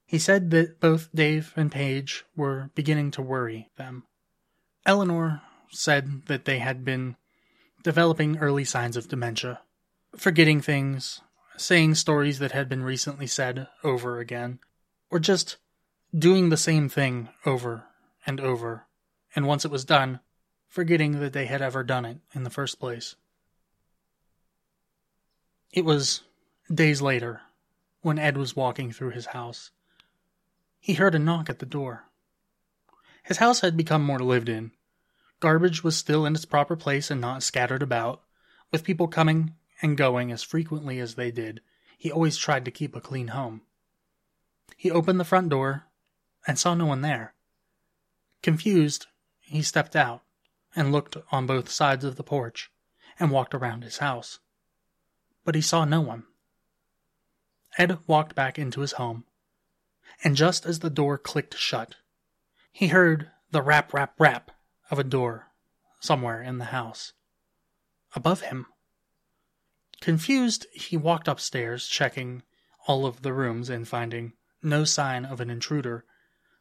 He 0.07 0.19
said 0.19 0.51
that 0.51 0.81
both 0.81 1.09
Dave 1.15 1.53
and 1.57 1.71
Paige 1.71 2.25
were 2.37 2.71
beginning 2.75 3.11
to 3.13 3.23
worry 3.23 3.71
them. 3.77 4.05
Eleanor 4.85 5.43
said 5.71 6.27
that 6.27 6.45
they 6.45 6.61
had 6.61 6.85
been 6.85 7.17
developing 7.83 8.39
early 8.39 8.65
signs 8.65 8.97
of 8.97 9.09
dementia, 9.09 9.61
forgetting 10.17 10.61
things, 10.61 11.21
saying 11.57 11.95
stories 11.95 12.39
that 12.39 12.53
had 12.53 12.69
been 12.69 12.83
recently 12.83 13.27
said 13.27 13.69
over 13.83 14.19
again, 14.19 14.61
or 15.11 15.19
just 15.19 15.57
doing 16.17 16.49
the 16.49 16.57
same 16.57 16.89
thing 16.89 17.29
over 17.45 17.85
and 18.25 18.41
over, 18.41 18.87
and 19.35 19.47
once 19.47 19.65
it 19.65 19.71
was 19.71 19.85
done, 19.85 20.21
forgetting 20.77 21.21
that 21.21 21.33
they 21.33 21.47
had 21.47 21.63
ever 21.63 21.83
done 21.83 22.05
it 22.05 22.19
in 22.35 22.43
the 22.43 22.51
first 22.51 22.79
place. 22.79 23.17
It 25.73 25.87
was 25.87 26.21
days 26.71 27.01
later, 27.01 27.41
when 28.03 28.19
Ed 28.19 28.37
was 28.37 28.55
walking 28.55 28.93
through 28.93 29.13
his 29.13 29.25
house. 29.25 29.71
He 30.79 30.93
heard 30.93 31.15
a 31.15 31.19
knock 31.19 31.49
at 31.49 31.61
the 31.61 31.65
door. 31.65 32.05
His 33.23 33.39
house 33.39 33.63
had 33.63 33.75
become 33.75 34.03
more 34.03 34.19
lived 34.19 34.51
in, 34.51 34.73
Garbage 35.41 35.83
was 35.83 35.97
still 35.97 36.27
in 36.27 36.35
its 36.35 36.45
proper 36.45 36.77
place 36.77 37.11
and 37.11 37.23
not 37.23 37.43
scattered 37.43 37.83
about. 37.83 38.21
With 38.71 38.85
people 38.85 39.09
coming 39.09 39.55
and 39.81 39.97
going 39.97 40.31
as 40.31 40.43
frequently 40.43 40.99
as 40.99 41.15
they 41.15 41.31
did, 41.31 41.63
he 41.97 42.13
always 42.13 42.37
tried 42.37 42.67
to 42.67 42.71
keep 42.71 42.95
a 42.95 43.01
clean 43.01 43.29
home. 43.29 43.63
He 44.77 44.91
opened 44.91 45.19
the 45.19 45.25
front 45.25 45.49
door 45.49 45.87
and 46.47 46.59
saw 46.59 46.75
no 46.75 46.85
one 46.85 47.01
there. 47.01 47.33
Confused, 48.43 49.07
he 49.41 49.63
stepped 49.63 49.97
out 49.97 50.21
and 50.77 50.93
looked 50.93 51.17
on 51.33 51.47
both 51.47 51.71
sides 51.71 52.05
of 52.05 52.17
the 52.17 52.23
porch 52.23 52.71
and 53.19 53.31
walked 53.31 53.55
around 53.55 53.83
his 53.83 53.99
house. 53.99 54.39
But 55.45 55.55
he 55.55 55.61
saw 55.61 55.85
no 55.85 56.03
one. 56.03 56.25
Ed 57.79 57.99
walked 58.07 58.35
back 58.35 58.59
into 58.59 58.83
his 58.83 58.93
home, 58.93 59.25
and 60.23 60.37
just 60.37 60.67
as 60.67 60.79
the 60.79 60.91
door 60.91 61.19
clicked 61.19 61.57
shut, 61.57 61.97
he 62.71 62.89
heard 62.89 63.31
the 63.51 63.63
rap, 63.63 63.93
rap, 63.93 64.15
rap 64.19 64.51
of 64.91 64.99
a 64.99 65.05
door 65.05 65.49
somewhere 65.99 66.43
in 66.43 66.59
the 66.59 66.67
house. 66.67 67.13
Above 68.15 68.43
him. 68.43 68.67
Confused, 70.01 70.67
he 70.73 70.97
walked 70.97 71.27
upstairs, 71.27 71.87
checking 71.87 72.43
all 72.87 73.07
of 73.07 73.23
the 73.23 73.33
rooms 73.33 73.69
and 73.71 73.89
finding 73.89 74.35
no 74.63 74.85
sign 74.85 75.25
of 75.25 75.41
an 75.41 75.51
intruder 75.51 76.05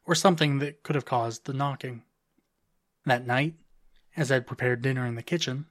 or 0.04 0.14
something 0.14 0.58
that 0.58 0.82
could 0.82 0.94
have 0.94 1.04
caused 1.04 1.44
the 1.44 1.52
knocking. 1.52 2.02
That 3.04 3.26
night, 3.26 3.54
as 4.16 4.32
Ed 4.32 4.46
prepared 4.46 4.82
dinner 4.82 5.06
in 5.06 5.14
the 5.14 5.22
kitchen, 5.22 5.66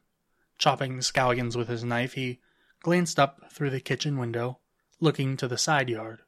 chopping 0.57 0.99
scallions 0.99 1.55
with 1.55 1.67
his 1.67 1.83
knife, 1.83 2.13
he 2.13 2.39
glanced 2.81 3.19
up 3.19 3.51
through 3.51 3.71
the 3.71 3.79
kitchen 3.79 4.17
window, 4.17 4.59
looking 4.99 5.35
to 5.37 5.47
the 5.47 5.57
side 5.57 5.89
yard. 5.89 6.21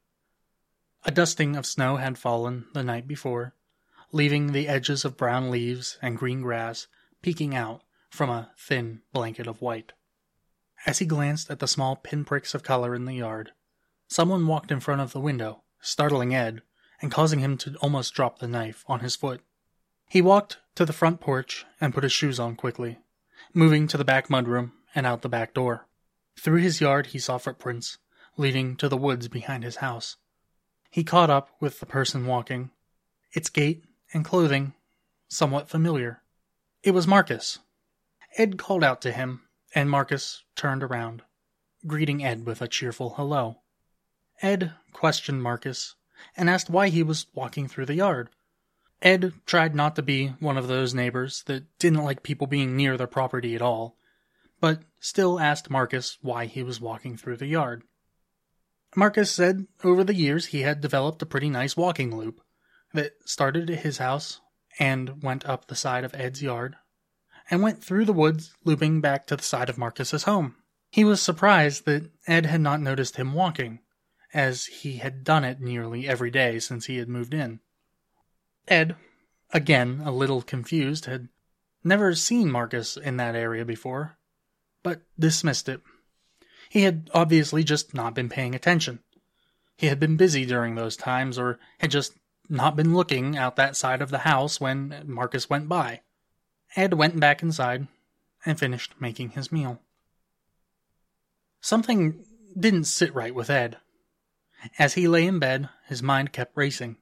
A 1.05 1.11
dusting 1.11 1.55
of 1.55 1.65
snow 1.65 1.97
had 1.97 2.17
fallen 2.17 2.65
the 2.73 2.83
night 2.83 3.07
before, 3.07 3.53
leaving 4.11 4.51
the 4.51 4.67
edges 4.67 5.05
of 5.05 5.17
brown 5.17 5.51
leaves 5.51 5.97
and 6.01 6.17
green 6.17 6.41
grass 6.41 6.87
peeking 7.21 7.55
out 7.55 7.83
from 8.09 8.29
a 8.29 8.51
thin 8.57 9.01
blanket 9.13 9.47
of 9.47 9.61
white. 9.61 9.93
As 10.85 10.99
he 10.99 11.05
glanced 11.05 11.49
at 11.51 11.59
the 11.59 11.67
small 11.67 11.95
pinpricks 11.95 12.53
of 12.53 12.63
color 12.63 12.95
in 12.95 13.05
the 13.05 13.15
yard, 13.15 13.51
someone 14.07 14.47
walked 14.47 14.71
in 14.71 14.79
front 14.79 15.01
of 15.01 15.11
the 15.11 15.19
window, 15.19 15.63
startling 15.81 16.33
Ed 16.33 16.61
and 17.01 17.11
causing 17.11 17.39
him 17.39 17.57
to 17.57 17.75
almost 17.75 18.13
drop 18.13 18.39
the 18.39 18.47
knife 18.47 18.83
on 18.87 19.01
his 19.01 19.15
foot. 19.15 19.41
He 20.09 20.21
walked 20.21 20.59
to 20.75 20.85
the 20.85 20.93
front 20.93 21.19
porch 21.19 21.65
and 21.81 21.93
put 21.93 22.03
his 22.03 22.13
shoes 22.13 22.39
on 22.39 22.55
quickly, 22.55 22.99
moving 23.53 23.87
to 23.87 23.97
the 23.97 24.05
back 24.05 24.29
mudroom 24.29 24.71
and 24.95 25.05
out 25.05 25.21
the 25.21 25.29
back 25.29 25.53
door. 25.53 25.85
Through 26.39 26.61
his 26.61 26.79
yard 26.79 27.07
he 27.07 27.19
saw 27.19 27.37
footprints 27.37 27.97
leading 28.37 28.75
to 28.77 28.87
the 28.87 28.97
woods 28.97 29.27
behind 29.27 29.63
his 29.63 29.77
house. 29.77 30.17
He 30.89 31.03
caught 31.03 31.29
up 31.29 31.49
with 31.59 31.79
the 31.79 31.85
person 31.85 32.25
walking. 32.25 32.71
Its 33.33 33.49
gait 33.49 33.83
and 34.13 34.23
clothing 34.23 34.73
somewhat 35.27 35.69
familiar. 35.69 36.21
It 36.83 36.91
was 36.91 37.07
Marcus. 37.07 37.59
Ed 38.37 38.57
called 38.57 38.83
out 38.83 39.01
to 39.01 39.11
him, 39.11 39.41
and 39.75 39.89
Marcus 39.89 40.43
turned 40.55 40.83
around, 40.83 41.23
greeting 41.85 42.23
Ed 42.23 42.45
with 42.45 42.61
a 42.61 42.67
cheerful 42.67 43.15
hello. 43.15 43.61
Ed 44.41 44.73
questioned 44.93 45.43
Marcus 45.43 45.95
and 46.35 46.49
asked 46.49 46.69
why 46.69 46.89
he 46.89 47.03
was 47.03 47.27
walking 47.33 47.67
through 47.67 47.87
the 47.87 47.95
yard. 47.95 48.29
Ed 49.01 49.33
tried 49.45 49.75
not 49.75 49.95
to 49.95 50.01
be 50.01 50.29
one 50.39 50.57
of 50.57 50.67
those 50.67 50.93
neighbors 50.93 51.43
that 51.43 51.77
didn't 51.77 52.03
like 52.03 52.23
people 52.23 52.47
being 52.47 52.75
near 52.75 52.97
their 52.97 53.07
property 53.07 53.55
at 53.55 53.61
all, 53.61 53.97
but 54.59 54.81
still 54.99 55.39
asked 55.39 55.69
Marcus 55.69 56.17
why 56.21 56.45
he 56.45 56.63
was 56.63 56.81
walking 56.81 57.15
through 57.15 57.37
the 57.37 57.47
yard. 57.47 57.83
Marcus 58.95 59.31
said 59.31 59.67
over 59.83 60.03
the 60.03 60.15
years 60.15 60.47
he 60.47 60.61
had 60.61 60.81
developed 60.81 61.21
a 61.21 61.27
pretty 61.27 61.49
nice 61.49 61.77
walking 61.77 62.15
loop, 62.15 62.41
that 62.93 63.13
started 63.25 63.69
at 63.69 63.79
his 63.79 63.97
house 63.99 64.41
and 64.79 65.21
went 65.21 65.45
up 65.45 65.67
the 65.67 65.75
side 65.75 66.03
of 66.03 66.15
Ed's 66.15 66.41
yard 66.41 66.75
and 67.49 67.61
went 67.61 67.83
through 67.83 68.05
the 68.05 68.13
woods, 68.13 68.53
looping 68.63 69.01
back 69.01 69.27
to 69.27 69.35
the 69.35 69.43
side 69.43 69.69
of 69.69 69.77
Marcus's 69.77 70.23
home. 70.23 70.55
He 70.89 71.03
was 71.03 71.21
surprised 71.21 71.85
that 71.85 72.11
Ed 72.27 72.45
had 72.45 72.61
not 72.61 72.81
noticed 72.81 73.17
him 73.17 73.33
walking, 73.33 73.79
as 74.33 74.65
he 74.65 74.97
had 74.97 75.23
done 75.23 75.43
it 75.43 75.59
nearly 75.59 76.07
every 76.07 76.31
day 76.31 76.59
since 76.59 76.85
he 76.85 76.97
had 76.97 77.07
moved 77.09 77.33
in. 77.33 77.59
Ed, 78.67 78.95
again 79.51 80.01
a 80.03 80.11
little 80.11 80.41
confused, 80.41 81.05
had 81.05 81.29
never 81.83 82.13
seen 82.15 82.51
Marcus 82.51 82.97
in 82.97 83.17
that 83.17 83.35
area 83.35 83.63
before, 83.65 84.17
but 84.83 85.01
dismissed 85.17 85.69
it. 85.69 85.81
He 86.69 86.83
had 86.83 87.09
obviously 87.13 87.63
just 87.63 87.93
not 87.93 88.13
been 88.13 88.29
paying 88.29 88.53
attention. 88.53 88.99
He 89.77 89.87
had 89.87 89.99
been 89.99 90.17
busy 90.17 90.45
during 90.45 90.75
those 90.75 90.97
times, 90.97 91.37
or 91.37 91.59
had 91.79 91.91
just 91.91 92.13
not 92.49 92.75
been 92.75 92.93
looking 92.93 93.37
out 93.37 93.55
that 93.55 93.75
side 93.75 94.01
of 94.01 94.09
the 94.09 94.19
house 94.19 94.59
when 94.59 95.03
Marcus 95.05 95.49
went 95.49 95.69
by. 95.69 96.01
Ed 96.75 96.93
went 96.93 97.19
back 97.19 97.41
inside 97.41 97.87
and 98.45 98.59
finished 98.59 98.93
making 98.99 99.31
his 99.31 99.51
meal. 99.51 99.81
Something 101.61 102.23
didn't 102.57 102.85
sit 102.85 103.13
right 103.13 103.33
with 103.33 103.49
Ed. 103.49 103.77
As 104.79 104.95
he 104.95 105.07
lay 105.07 105.25
in 105.25 105.39
bed, 105.39 105.69
his 105.87 106.01
mind 106.01 106.33
kept 106.33 106.57
racing. 106.57 106.97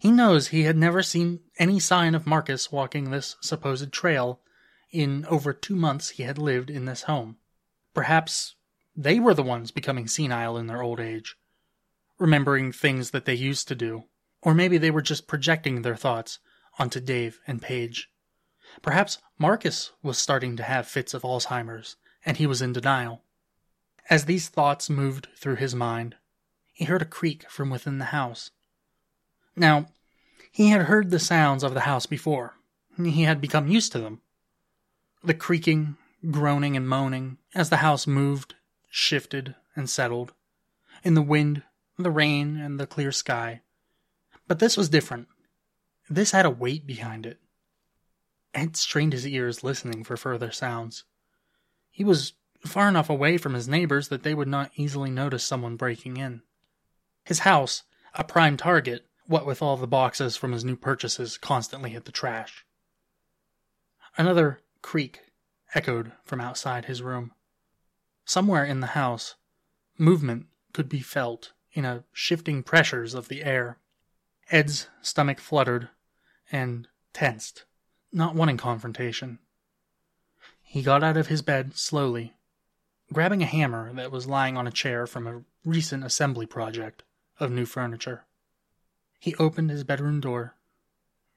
He 0.00 0.10
knows 0.10 0.48
he 0.48 0.62
had 0.62 0.78
never 0.78 1.02
seen 1.02 1.40
any 1.58 1.78
sign 1.78 2.14
of 2.14 2.26
Marcus 2.26 2.72
walking 2.72 3.10
this 3.10 3.36
supposed 3.42 3.92
trail 3.92 4.40
in 4.90 5.26
over 5.26 5.52
two 5.52 5.76
months 5.76 6.08
he 6.08 6.22
had 6.22 6.38
lived 6.38 6.70
in 6.70 6.86
this 6.86 7.02
home. 7.02 7.36
Perhaps 7.92 8.54
they 8.96 9.20
were 9.20 9.34
the 9.34 9.42
ones 9.42 9.70
becoming 9.70 10.08
senile 10.08 10.56
in 10.56 10.68
their 10.68 10.80
old 10.80 11.00
age, 11.00 11.36
remembering 12.18 12.72
things 12.72 13.10
that 13.10 13.26
they 13.26 13.34
used 13.34 13.68
to 13.68 13.74
do, 13.74 14.04
or 14.40 14.54
maybe 14.54 14.78
they 14.78 14.90
were 14.90 15.02
just 15.02 15.28
projecting 15.28 15.82
their 15.82 15.96
thoughts 15.96 16.38
onto 16.78 16.98
Dave 16.98 17.38
and 17.46 17.60
Paige. 17.60 18.08
Perhaps 18.80 19.18
Marcus 19.36 19.92
was 20.02 20.16
starting 20.16 20.56
to 20.56 20.62
have 20.62 20.88
fits 20.88 21.12
of 21.12 21.24
Alzheimer's, 21.24 21.96
and 22.24 22.38
he 22.38 22.46
was 22.46 22.62
in 22.62 22.72
denial. 22.72 23.22
As 24.08 24.24
these 24.24 24.48
thoughts 24.48 24.88
moved 24.88 25.28
through 25.36 25.56
his 25.56 25.74
mind, 25.74 26.16
he 26.72 26.86
heard 26.86 27.02
a 27.02 27.04
creak 27.04 27.50
from 27.50 27.68
within 27.68 27.98
the 27.98 28.06
house. 28.06 28.50
Now, 29.56 29.88
he 30.50 30.68
had 30.68 30.82
heard 30.82 31.10
the 31.10 31.18
sounds 31.18 31.62
of 31.62 31.74
the 31.74 31.80
house 31.80 32.06
before. 32.06 32.54
He 32.96 33.22
had 33.22 33.40
become 33.40 33.68
used 33.68 33.92
to 33.92 33.98
them. 33.98 34.20
The 35.22 35.34
creaking, 35.34 35.96
groaning, 36.30 36.76
and 36.76 36.88
moaning 36.88 37.38
as 37.54 37.70
the 37.70 37.78
house 37.78 38.06
moved, 38.06 38.54
shifted, 38.90 39.54
and 39.74 39.88
settled. 39.88 40.32
In 41.02 41.14
the 41.14 41.22
wind, 41.22 41.62
the 41.98 42.10
rain, 42.10 42.56
and 42.56 42.78
the 42.78 42.86
clear 42.86 43.12
sky. 43.12 43.62
But 44.46 44.58
this 44.58 44.76
was 44.76 44.88
different. 44.88 45.28
This 46.08 46.32
had 46.32 46.44
a 46.44 46.50
weight 46.50 46.86
behind 46.86 47.24
it. 47.26 47.38
Ed 48.52 48.76
strained 48.76 49.12
his 49.12 49.26
ears 49.26 49.62
listening 49.62 50.02
for 50.02 50.16
further 50.16 50.50
sounds. 50.50 51.04
He 51.90 52.02
was 52.02 52.32
far 52.66 52.88
enough 52.88 53.08
away 53.08 53.38
from 53.38 53.54
his 53.54 53.68
neighbors 53.68 54.08
that 54.08 54.22
they 54.22 54.34
would 54.34 54.48
not 54.48 54.72
easily 54.76 55.10
notice 55.10 55.44
someone 55.44 55.76
breaking 55.76 56.16
in. 56.16 56.42
His 57.24 57.40
house, 57.40 57.84
a 58.14 58.24
prime 58.24 58.56
target, 58.56 59.06
what 59.30 59.46
with 59.46 59.62
all 59.62 59.76
the 59.76 59.86
boxes 59.86 60.36
from 60.36 60.50
his 60.50 60.64
new 60.64 60.74
purchases 60.74 61.38
constantly 61.38 61.90
hit 61.90 62.04
the 62.04 62.10
trash. 62.10 62.66
Another 64.18 64.58
creak 64.82 65.20
echoed 65.72 66.10
from 66.24 66.40
outside 66.40 66.86
his 66.86 67.00
room. 67.00 67.30
Somewhere 68.24 68.64
in 68.64 68.80
the 68.80 68.88
house, 68.88 69.36
movement 69.96 70.46
could 70.72 70.88
be 70.88 70.98
felt 70.98 71.52
in 71.72 71.84
a 71.84 72.02
shifting 72.12 72.64
pressures 72.64 73.14
of 73.14 73.28
the 73.28 73.44
air. 73.44 73.78
Ed's 74.50 74.88
stomach 75.00 75.38
fluttered 75.38 75.90
and 76.50 76.88
tensed, 77.12 77.66
not 78.12 78.34
wanting 78.34 78.56
confrontation. 78.56 79.38
He 80.60 80.82
got 80.82 81.04
out 81.04 81.16
of 81.16 81.28
his 81.28 81.40
bed 81.40 81.78
slowly, 81.78 82.34
grabbing 83.12 83.44
a 83.44 83.46
hammer 83.46 83.92
that 83.92 84.10
was 84.10 84.26
lying 84.26 84.56
on 84.56 84.66
a 84.66 84.72
chair 84.72 85.06
from 85.06 85.28
a 85.28 85.42
recent 85.64 86.02
assembly 86.02 86.46
project 86.46 87.04
of 87.38 87.52
new 87.52 87.64
furniture. 87.64 88.24
He 89.20 89.34
opened 89.34 89.68
his 89.68 89.84
bedroom 89.84 90.18
door, 90.20 90.56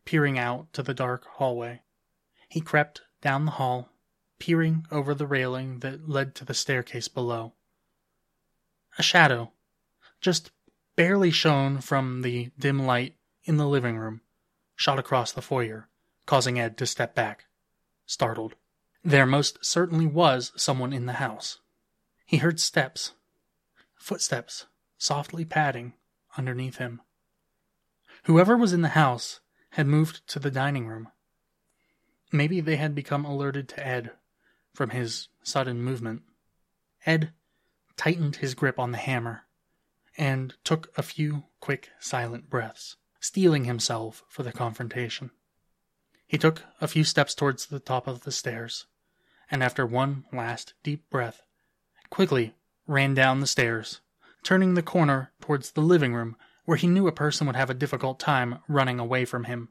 peering 0.06 0.40
out 0.40 0.72
to 0.72 0.82
the 0.82 0.94
dark 0.94 1.26
hallway. 1.26 1.82
He 2.48 2.62
crept 2.62 3.02
down 3.22 3.44
the 3.44 3.52
hall, 3.52 3.90
peering 4.40 4.88
over 4.90 5.14
the 5.14 5.28
railing 5.28 5.80
that 5.80 6.08
led 6.08 6.34
to 6.36 6.46
the 6.46 6.54
staircase 6.54 7.10
below. 7.10 7.54
A 8.98 9.04
shadow, 9.04 9.52
just 10.22 10.52
barely 10.96 11.30
shown 11.30 11.82
from 11.82 12.22
the 12.22 12.52
dim 12.58 12.86
light 12.86 13.18
in 13.44 13.58
the 13.58 13.68
living 13.68 13.98
room, 13.98 14.22
shot 14.78 14.98
across 14.98 15.34
the 15.34 15.42
foyer, 15.42 15.90
causing 16.26 16.58
Ed 16.58 16.78
to 16.78 16.86
step 16.86 17.14
back, 17.14 17.46
startled. 18.06 18.56
There 19.04 19.26
most 19.26 19.64
certainly 19.66 20.06
was 20.06 20.54
someone 20.56 20.94
in 20.94 21.06
the 21.06 21.14
house. 21.14 21.60
He 22.26 22.38
heard 22.38 22.62
steps, 22.62 23.12
footsteps, 23.96 24.68
softly 24.98 25.44
padding 25.44 25.96
underneath 26.38 26.78
him. 26.78 27.02
Whoever 28.26 28.56
was 28.56 28.72
in 28.72 28.82
the 28.82 28.90
house 28.90 29.42
had 29.72 29.86
moved 29.86 30.26
to 30.28 30.40
the 30.40 30.52
dining 30.52 30.88
room. 30.88 31.10
Maybe 32.32 32.62
they 32.62 32.78
had 32.78 32.96
become 32.96 33.26
alerted 33.26 33.68
to 33.70 33.86
Ed 33.86 34.12
from 34.74 34.92
his 34.92 35.28
sudden 35.44 35.82
movement. 35.82 36.24
Ed 37.06 37.34
tightened 37.98 38.38
his 38.38 38.56
grip 38.56 38.80
on 38.80 38.92
the 38.92 38.98
hammer 38.98 39.44
and 40.18 40.56
took 40.64 40.98
a 40.98 41.04
few 41.04 41.44
quick, 41.60 41.90
silent 42.00 42.50
breaths, 42.50 42.96
steeling 43.20 43.66
himself 43.66 44.24
for 44.30 44.44
the 44.44 44.54
confrontation. 44.54 45.32
He 46.26 46.38
took 46.38 46.64
a 46.80 46.88
few 46.88 47.04
steps 47.04 47.36
towards 47.36 47.66
the 47.66 47.80
top 47.80 48.08
of 48.08 48.22
the 48.22 48.32
stairs, 48.32 48.86
and 49.52 49.62
after 49.62 49.86
one 49.86 50.26
last 50.32 50.74
deep 50.82 51.10
breath, 51.10 51.42
quickly 52.10 52.56
ran 52.88 53.14
down 53.14 53.42
the 53.42 53.48
stairs, 53.48 54.00
turning 54.44 54.76
the 54.76 54.82
corner 54.82 55.32
towards 55.42 55.72
the 55.72 55.82
living 55.82 56.14
room 56.14 56.38
where 56.66 56.78
he 56.78 56.88
knew 56.88 57.08
a 57.08 57.12
person 57.12 57.48
would 57.48 57.56
have 57.56 57.70
a 57.70 57.76
difficult 57.76 58.20
time 58.20 58.60
running 58.68 59.00
away 59.00 59.26
from 59.26 59.46
him. 59.46 59.70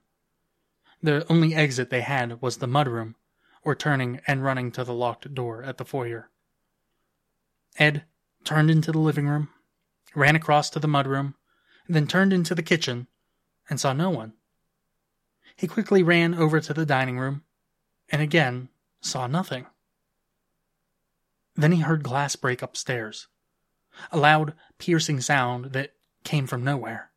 The 1.03 1.27
only 1.31 1.55
exit 1.55 1.91
they 1.91 2.03
had 2.03 2.41
was 2.41 2.59
the 2.59 2.69
mudroom, 2.69 3.15
or 3.65 3.75
turning 3.75 4.21
and 4.27 4.45
running 4.45 4.71
to 4.73 4.85
the 4.85 4.95
locked 4.95 5.35
door 5.35 5.63
at 5.63 5.79
the 5.79 5.85
foyer. 5.85 6.31
Ed 7.79 8.05
turned 8.45 8.71
into 8.71 8.93
the 8.93 8.99
living 8.99 9.29
room, 9.29 9.49
ran 10.15 10.37
across 10.37 10.69
to 10.71 10.79
the 10.79 10.89
mudroom, 10.89 11.35
then 11.89 12.07
turned 12.07 12.33
into 12.33 12.55
the 12.55 12.63
kitchen 12.63 13.07
and 13.69 13.81
saw 13.81 13.93
no 13.93 14.11
one. 14.11 14.35
He 15.57 15.67
quickly 15.67 16.03
ran 16.03 16.35
over 16.35 16.61
to 16.61 16.75
the 16.75 16.87
dining 16.87 17.19
room 17.19 17.45
and 18.11 18.21
again 18.21 18.69
saw 19.01 19.27
nothing. 19.27 19.67
Then 21.55 21.73
he 21.73 21.81
heard 21.81 22.03
glass 22.03 22.37
break 22.37 22.63
upstairs, 22.63 23.29
a 24.11 24.17
loud, 24.17 24.55
piercing 24.79 25.21
sound 25.21 25.73
that 25.73 25.95
came 26.25 26.47
from 26.47 26.65
nowhere. 26.65 27.11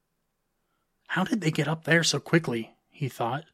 How 1.08 1.24
did 1.24 1.42
they 1.42 1.52
get 1.52 1.68
up 1.68 1.84
there 1.84 2.04
so 2.04 2.20
quickly? 2.20 2.76
he 2.90 3.10
thought. 3.10 3.46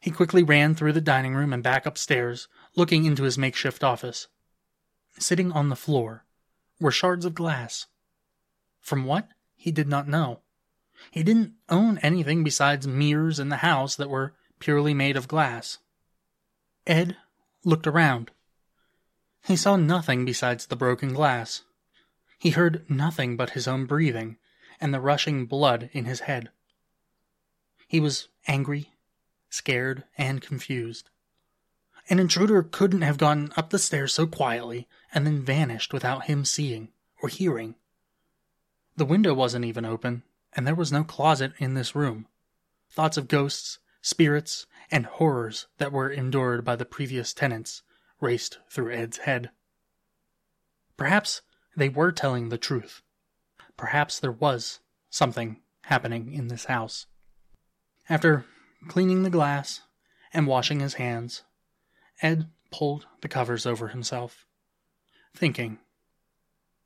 He 0.00 0.10
quickly 0.10 0.42
ran 0.42 0.74
through 0.74 0.94
the 0.94 1.00
dining 1.00 1.34
room 1.34 1.52
and 1.52 1.62
back 1.62 1.86
upstairs, 1.86 2.48
looking 2.74 3.04
into 3.04 3.22
his 3.22 3.38
makeshift 3.38 3.84
office. 3.84 4.28
Sitting 5.18 5.52
on 5.52 5.68
the 5.68 5.76
floor 5.76 6.24
were 6.80 6.90
shards 6.90 7.24
of 7.24 7.34
glass. 7.34 7.86
From 8.80 9.04
what? 9.04 9.28
He 9.54 9.70
did 9.70 9.88
not 9.88 10.08
know. 10.08 10.40
He 11.10 11.22
didn't 11.22 11.54
own 11.68 11.98
anything 11.98 12.42
besides 12.42 12.86
mirrors 12.86 13.38
in 13.38 13.48
the 13.48 13.58
house 13.58 13.94
that 13.96 14.10
were 14.10 14.34
purely 14.58 14.92
made 14.92 15.16
of 15.16 15.28
glass. 15.28 15.78
Ed 16.86 17.16
looked 17.64 17.86
around. 17.86 18.32
He 19.46 19.56
saw 19.56 19.76
nothing 19.76 20.24
besides 20.24 20.66
the 20.66 20.76
broken 20.76 21.12
glass. 21.12 21.62
He 22.38 22.50
heard 22.50 22.84
nothing 22.90 23.36
but 23.36 23.50
his 23.50 23.68
own 23.68 23.86
breathing 23.86 24.36
and 24.82 24.92
the 24.92 25.00
rushing 25.00 25.46
blood 25.46 25.88
in 25.92 26.04
his 26.04 26.20
head. 26.20 26.50
He 27.86 28.00
was 28.00 28.28
angry, 28.48 28.90
scared, 29.48 30.04
and 30.18 30.42
confused. 30.42 31.08
An 32.10 32.18
intruder 32.18 32.64
couldn't 32.64 33.02
have 33.02 33.16
gone 33.16 33.52
up 33.56 33.70
the 33.70 33.78
stairs 33.78 34.12
so 34.12 34.26
quietly 34.26 34.88
and 35.14 35.24
then 35.24 35.44
vanished 35.44 35.92
without 35.92 36.24
him 36.24 36.44
seeing 36.44 36.88
or 37.22 37.28
hearing. 37.28 37.76
The 38.96 39.04
window 39.04 39.32
wasn't 39.32 39.64
even 39.64 39.84
open, 39.84 40.24
and 40.52 40.66
there 40.66 40.74
was 40.74 40.90
no 40.90 41.04
closet 41.04 41.52
in 41.58 41.74
this 41.74 41.94
room. 41.94 42.26
Thoughts 42.90 43.16
of 43.16 43.28
ghosts, 43.28 43.78
spirits, 44.02 44.66
and 44.90 45.06
horrors 45.06 45.68
that 45.78 45.92
were 45.92 46.10
endured 46.10 46.64
by 46.64 46.74
the 46.74 46.84
previous 46.84 47.32
tenants 47.32 47.82
raced 48.20 48.58
through 48.68 48.92
Ed's 48.92 49.18
head. 49.18 49.50
Perhaps 50.96 51.42
they 51.76 51.88
were 51.88 52.10
telling 52.10 52.48
the 52.48 52.58
truth. 52.58 53.00
Perhaps 53.82 54.20
there 54.20 54.30
was 54.30 54.78
something 55.10 55.60
happening 55.86 56.32
in 56.32 56.46
this 56.46 56.66
house. 56.66 57.06
After 58.08 58.44
cleaning 58.86 59.24
the 59.24 59.28
glass 59.28 59.80
and 60.32 60.46
washing 60.46 60.78
his 60.78 60.94
hands, 60.94 61.42
Ed 62.22 62.48
pulled 62.70 63.08
the 63.22 63.28
covers 63.28 63.66
over 63.66 63.88
himself, 63.88 64.46
thinking, 65.34 65.80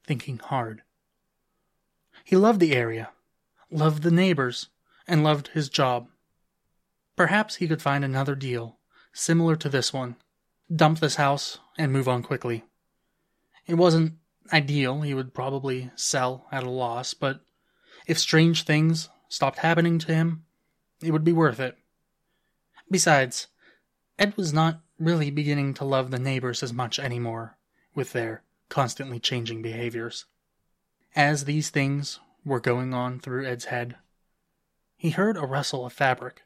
thinking 0.07 0.39
hard. 0.39 0.85
He 2.25 2.35
loved 2.35 2.61
the 2.61 2.75
area, 2.75 3.11
loved 3.71 4.03
the 4.03 4.11
neighbors, 4.11 4.71
and 5.07 5.23
loved 5.23 5.49
his 5.49 5.69
job. 5.69 6.09
Perhaps 7.15 7.57
he 7.57 7.69
could 7.69 7.83
find 7.83 8.07
another 8.07 8.35
deal 8.35 8.79
similar 9.13 9.55
to 9.57 9.69
this 9.69 9.93
one, 9.93 10.17
dump 10.75 11.01
this 11.01 11.17
house, 11.17 11.59
and 11.77 11.93
move 11.93 12.09
on 12.09 12.23
quickly. 12.23 12.65
It 13.67 13.75
wasn't 13.75 14.15
ideal, 14.53 15.03
he 15.03 15.15
would 15.15 15.35
probably 15.35 15.91
sell 15.97 16.47
at 16.51 16.65
a 16.65 16.71
loss, 16.71 17.15
but 17.15 17.41
if 18.07 18.19
strange 18.19 18.63
things 18.63 19.09
stopped 19.29 19.59
happening 19.59 19.99
to 20.01 20.15
him, 20.15 20.45
it 21.03 21.11
would 21.11 21.25
be 21.25 21.33
worth 21.33 21.61
it. 21.61 21.77
Besides, 22.91 23.49
Ed 24.19 24.37
was 24.37 24.53
not 24.53 24.81
really 24.99 25.31
beginning 25.31 25.75
to 25.75 25.85
love 25.85 26.11
the 26.11 26.19
neighbors 26.19 26.63
as 26.63 26.73
much 26.73 26.99
anymore, 26.99 27.59
with 27.95 28.13
their 28.13 28.43
constantly 28.69 29.19
changing 29.19 29.63
behaviors. 29.63 30.25
As 31.15 31.45
these 31.45 31.71
things 31.71 32.21
were 32.45 32.61
going 32.61 32.95
on 32.95 33.21
through 33.21 33.47
Ed's 33.47 33.67
head, 33.67 33.97
he 34.97 35.11
heard 35.11 35.37
a 35.37 35.47
rustle 35.47 35.85
of 35.85 35.93
fabric. 35.93 36.43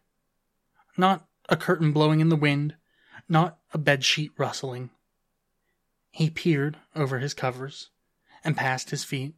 Not 0.96 1.26
a 1.48 1.56
curtain 1.56 1.92
blowing 1.92 2.20
in 2.20 2.28
the 2.28 2.36
wind, 2.36 2.74
not 3.28 3.58
a 3.72 3.78
bed 3.78 4.04
sheet 4.04 4.32
rustling. 4.36 4.90
He 6.10 6.30
peered 6.30 6.78
over 6.94 7.18
his 7.18 7.34
covers 7.34 7.90
and 8.42 8.56
past 8.56 8.90
his 8.90 9.04
feet, 9.04 9.34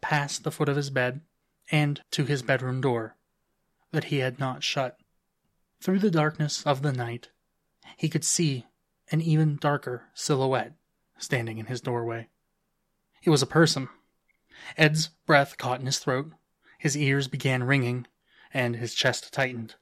past 0.00 0.42
the 0.42 0.50
foot 0.50 0.68
of 0.68 0.76
his 0.76 0.90
bed, 0.90 1.20
and 1.70 2.02
to 2.10 2.24
his 2.24 2.42
bedroom 2.42 2.80
door 2.80 3.16
that 3.90 4.04
he 4.04 4.18
had 4.18 4.38
not 4.38 4.62
shut. 4.62 4.98
Through 5.80 6.00
the 6.00 6.10
darkness 6.10 6.66
of 6.66 6.82
the 6.82 6.92
night, 6.92 7.30
he 7.96 8.08
could 8.08 8.24
see 8.24 8.66
an 9.10 9.20
even 9.20 9.56
darker 9.56 10.08
silhouette 10.14 10.72
standing 11.18 11.58
in 11.58 11.66
his 11.66 11.80
doorway. 11.80 12.28
It 13.22 13.30
was 13.30 13.42
a 13.42 13.46
person. 13.46 13.88
Ed's 14.76 15.08
breath 15.26 15.58
caught 15.58 15.80
in 15.80 15.86
his 15.86 15.98
throat, 15.98 16.32
his 16.78 16.96
ears 16.96 17.28
began 17.28 17.62
ringing, 17.64 18.06
and 18.52 18.76
his 18.76 18.94
chest 18.94 19.32
tightened. 19.32 19.76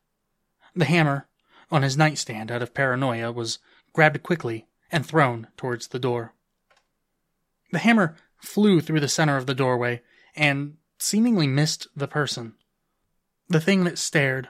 The 0.75 0.85
hammer 0.85 1.29
on 1.71 1.83
his 1.83 1.97
nightstand 1.97 2.51
out 2.51 2.63
of 2.63 2.75
paranoia 2.75 3.33
was 3.33 3.59
grabbed 3.93 4.23
quickly 4.23 4.67
and 4.93 5.05
thrown 5.05 5.49
towards 5.57 5.89
the 5.89 5.99
door. 5.99 6.35
The 7.73 7.79
hammer 7.79 8.15
flew 8.37 8.81
through 8.81 9.01
the 9.01 9.09
center 9.09 9.37
of 9.37 9.47
the 9.47 9.55
doorway 9.55 10.03
and 10.37 10.77
seemingly 10.99 11.47
missed 11.47 11.89
the 11.97 12.07
person. 12.07 12.55
The 13.49 13.61
thing 13.61 13.85
that 13.85 13.99
stared, 13.99 14.49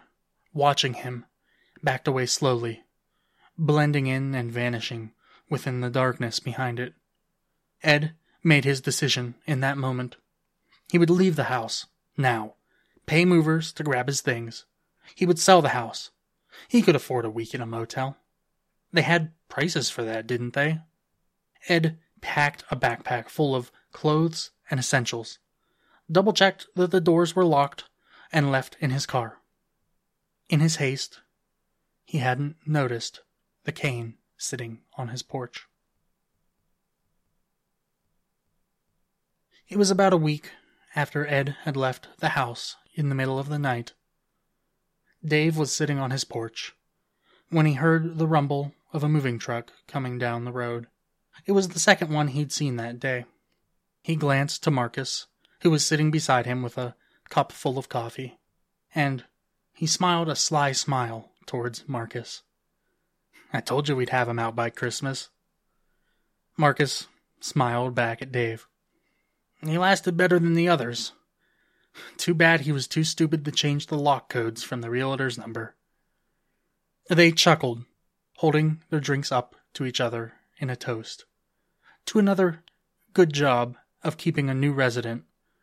watching 0.53 0.95
him, 0.95 1.24
backed 1.82 2.09
away 2.09 2.26
slowly, 2.26 2.82
blending 3.57 4.07
in 4.07 4.34
and 4.34 4.51
vanishing 4.51 5.12
within 5.49 5.80
the 5.80 5.90
darkness 5.90 6.40
behind 6.40 6.80
it. 6.80 6.95
Ed 7.82 8.14
made 8.43 8.64
his 8.64 8.80
decision 8.80 9.36
in 9.47 9.61
that 9.61 9.76
moment. 9.76 10.16
He 10.90 10.99
would 10.99 11.11
leave 11.11 11.36
the 11.36 11.45
house, 11.45 11.86
now, 12.16 12.55
pay 13.07 13.24
movers 13.24 13.72
to 13.74 13.82
grab 13.82 14.09
his 14.09 14.20
things. 14.20 14.66
He 15.14 15.26
would 15.26 15.38
sell 15.38 15.62
the 15.62 15.70
house. 15.70 16.11
He 16.68 16.82
could 16.82 16.97
afford 16.97 17.24
a 17.24 17.30
week 17.30 17.55
in 17.55 17.61
a 17.61 17.66
motel. 17.66 18.16
They 18.93 19.03
had 19.03 19.32
prices 19.49 19.88
for 19.90 20.03
that, 20.05 20.26
didn't 20.26 20.53
they? 20.53 20.80
Ed 21.68 21.99
packed 22.20 22.64
a 22.70 22.76
backpack 22.76 23.28
full 23.28 23.55
of 23.55 23.72
clothes 23.93 24.51
and 24.70 24.78
essentials, 24.78 25.38
double 26.11 26.32
checked 26.32 26.66
that 26.76 26.90
the 26.90 27.01
doors 27.01 27.34
were 27.34 27.45
locked, 27.45 27.84
and 28.32 28.51
left 28.51 28.76
in 28.80 28.90
his 28.90 29.07
car. 29.07 29.38
In 30.49 30.61
his 30.61 30.76
haste, 30.76 31.20
he 32.05 32.18
hadn't 32.18 32.57
noticed 32.66 33.22
the 33.64 33.72
cane 33.72 34.18
sitting 34.36 34.80
on 34.97 35.09
his 35.09 35.22
porch. 35.22 35.66
It 39.68 39.78
was 39.78 39.90
about 39.90 40.12
a 40.12 40.18
week 40.18 40.51
after 40.95 41.26
Ed 41.26 41.57
had 41.62 41.76
left 41.76 42.09
the 42.18 42.30
house 42.30 42.76
in 42.95 43.09
the 43.09 43.14
middle 43.14 43.38
of 43.38 43.49
the 43.49 43.59
night. 43.59 43.95
Dave 45.24 45.57
was 45.57 45.74
sitting 45.74 45.99
on 45.99 46.11
his 46.11 46.24
porch 46.24 46.74
when 47.49 47.66
he 47.66 47.74
heard 47.74 48.18
the 48.18 48.26
rumble 48.26 48.74
of 48.93 49.03
a 49.03 49.09
moving 49.09 49.38
truck 49.38 49.72
coming 49.86 50.18
down 50.18 50.45
the 50.45 50.53
road. 50.53 50.86
It 51.47 51.53
was 51.53 51.68
the 51.68 51.78
second 51.78 52.11
one 52.11 52.28
he'd 52.28 52.53
seen 52.53 52.76
that 52.76 53.01
day. 53.01 53.24
He 54.03 54.16
glanced 54.16 54.62
to 54.64 54.70
Marcus, 54.70 55.26
who 55.62 55.70
was 55.70 55.86
sitting 55.86 56.11
beside 56.11 56.47
him 56.47 56.62
with 56.62 56.76
a 56.76 56.95
cup 57.28 57.53
full 57.53 57.78
of 57.78 57.88
coffee, 57.88 58.38
and 58.95 59.24
he 59.72 59.86
smiled 59.86 60.28
a 60.28 60.36
sly 60.36 60.72
smile 60.72 61.30
towards 61.47 61.88
Marcus. 61.88 62.43
I 63.53 63.61
told 63.61 63.88
you 63.88 63.97
we'd 63.97 64.11
have 64.11 64.28
him 64.28 64.38
out 64.38 64.57
by 64.57 64.70
Christmas. 64.70 65.28
Marcus 66.57 67.07
smiled 67.40 67.95
back 67.95 68.22
at 68.22 68.32
Dave. 68.32 68.66
He 69.64 69.78
lasted 69.78 70.16
better 70.16 70.38
than 70.38 70.55
the 70.55 70.68
others. 70.68 71.12
Too 72.16 72.34
bad 72.34 72.62
he 72.62 72.72
was 72.72 72.86
too 72.86 73.05
stupid 73.05 73.45
to 73.45 73.53
change 73.53 73.86
the 73.86 73.99
lock 73.99 74.28
codes 74.28 74.62
from 74.62 74.80
the 74.80 74.90
realtor's 74.90 75.38
number. 75.38 75.74
They 77.09 77.32
chuckled, 77.32 77.84
holding 78.43 78.82
their 78.90 78.99
drinks 78.99 79.30
up 79.30 79.55
to 79.72 79.84
each 79.84 80.01
other 80.01 80.32
in 80.59 80.68
a 80.68 80.74
toast. 80.74 81.26
To 82.07 82.18
another 82.18 82.64
good 83.14 83.32
job 83.32 83.76
of 84.03 84.16
keeping 84.16 84.51
a 84.51 84.55
new 84.55 84.72
resident 84.72 85.22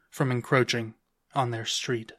from 0.09 0.31
encroaching 0.31 0.93
on 1.35 1.51
their 1.51 1.65
street. 1.65 2.13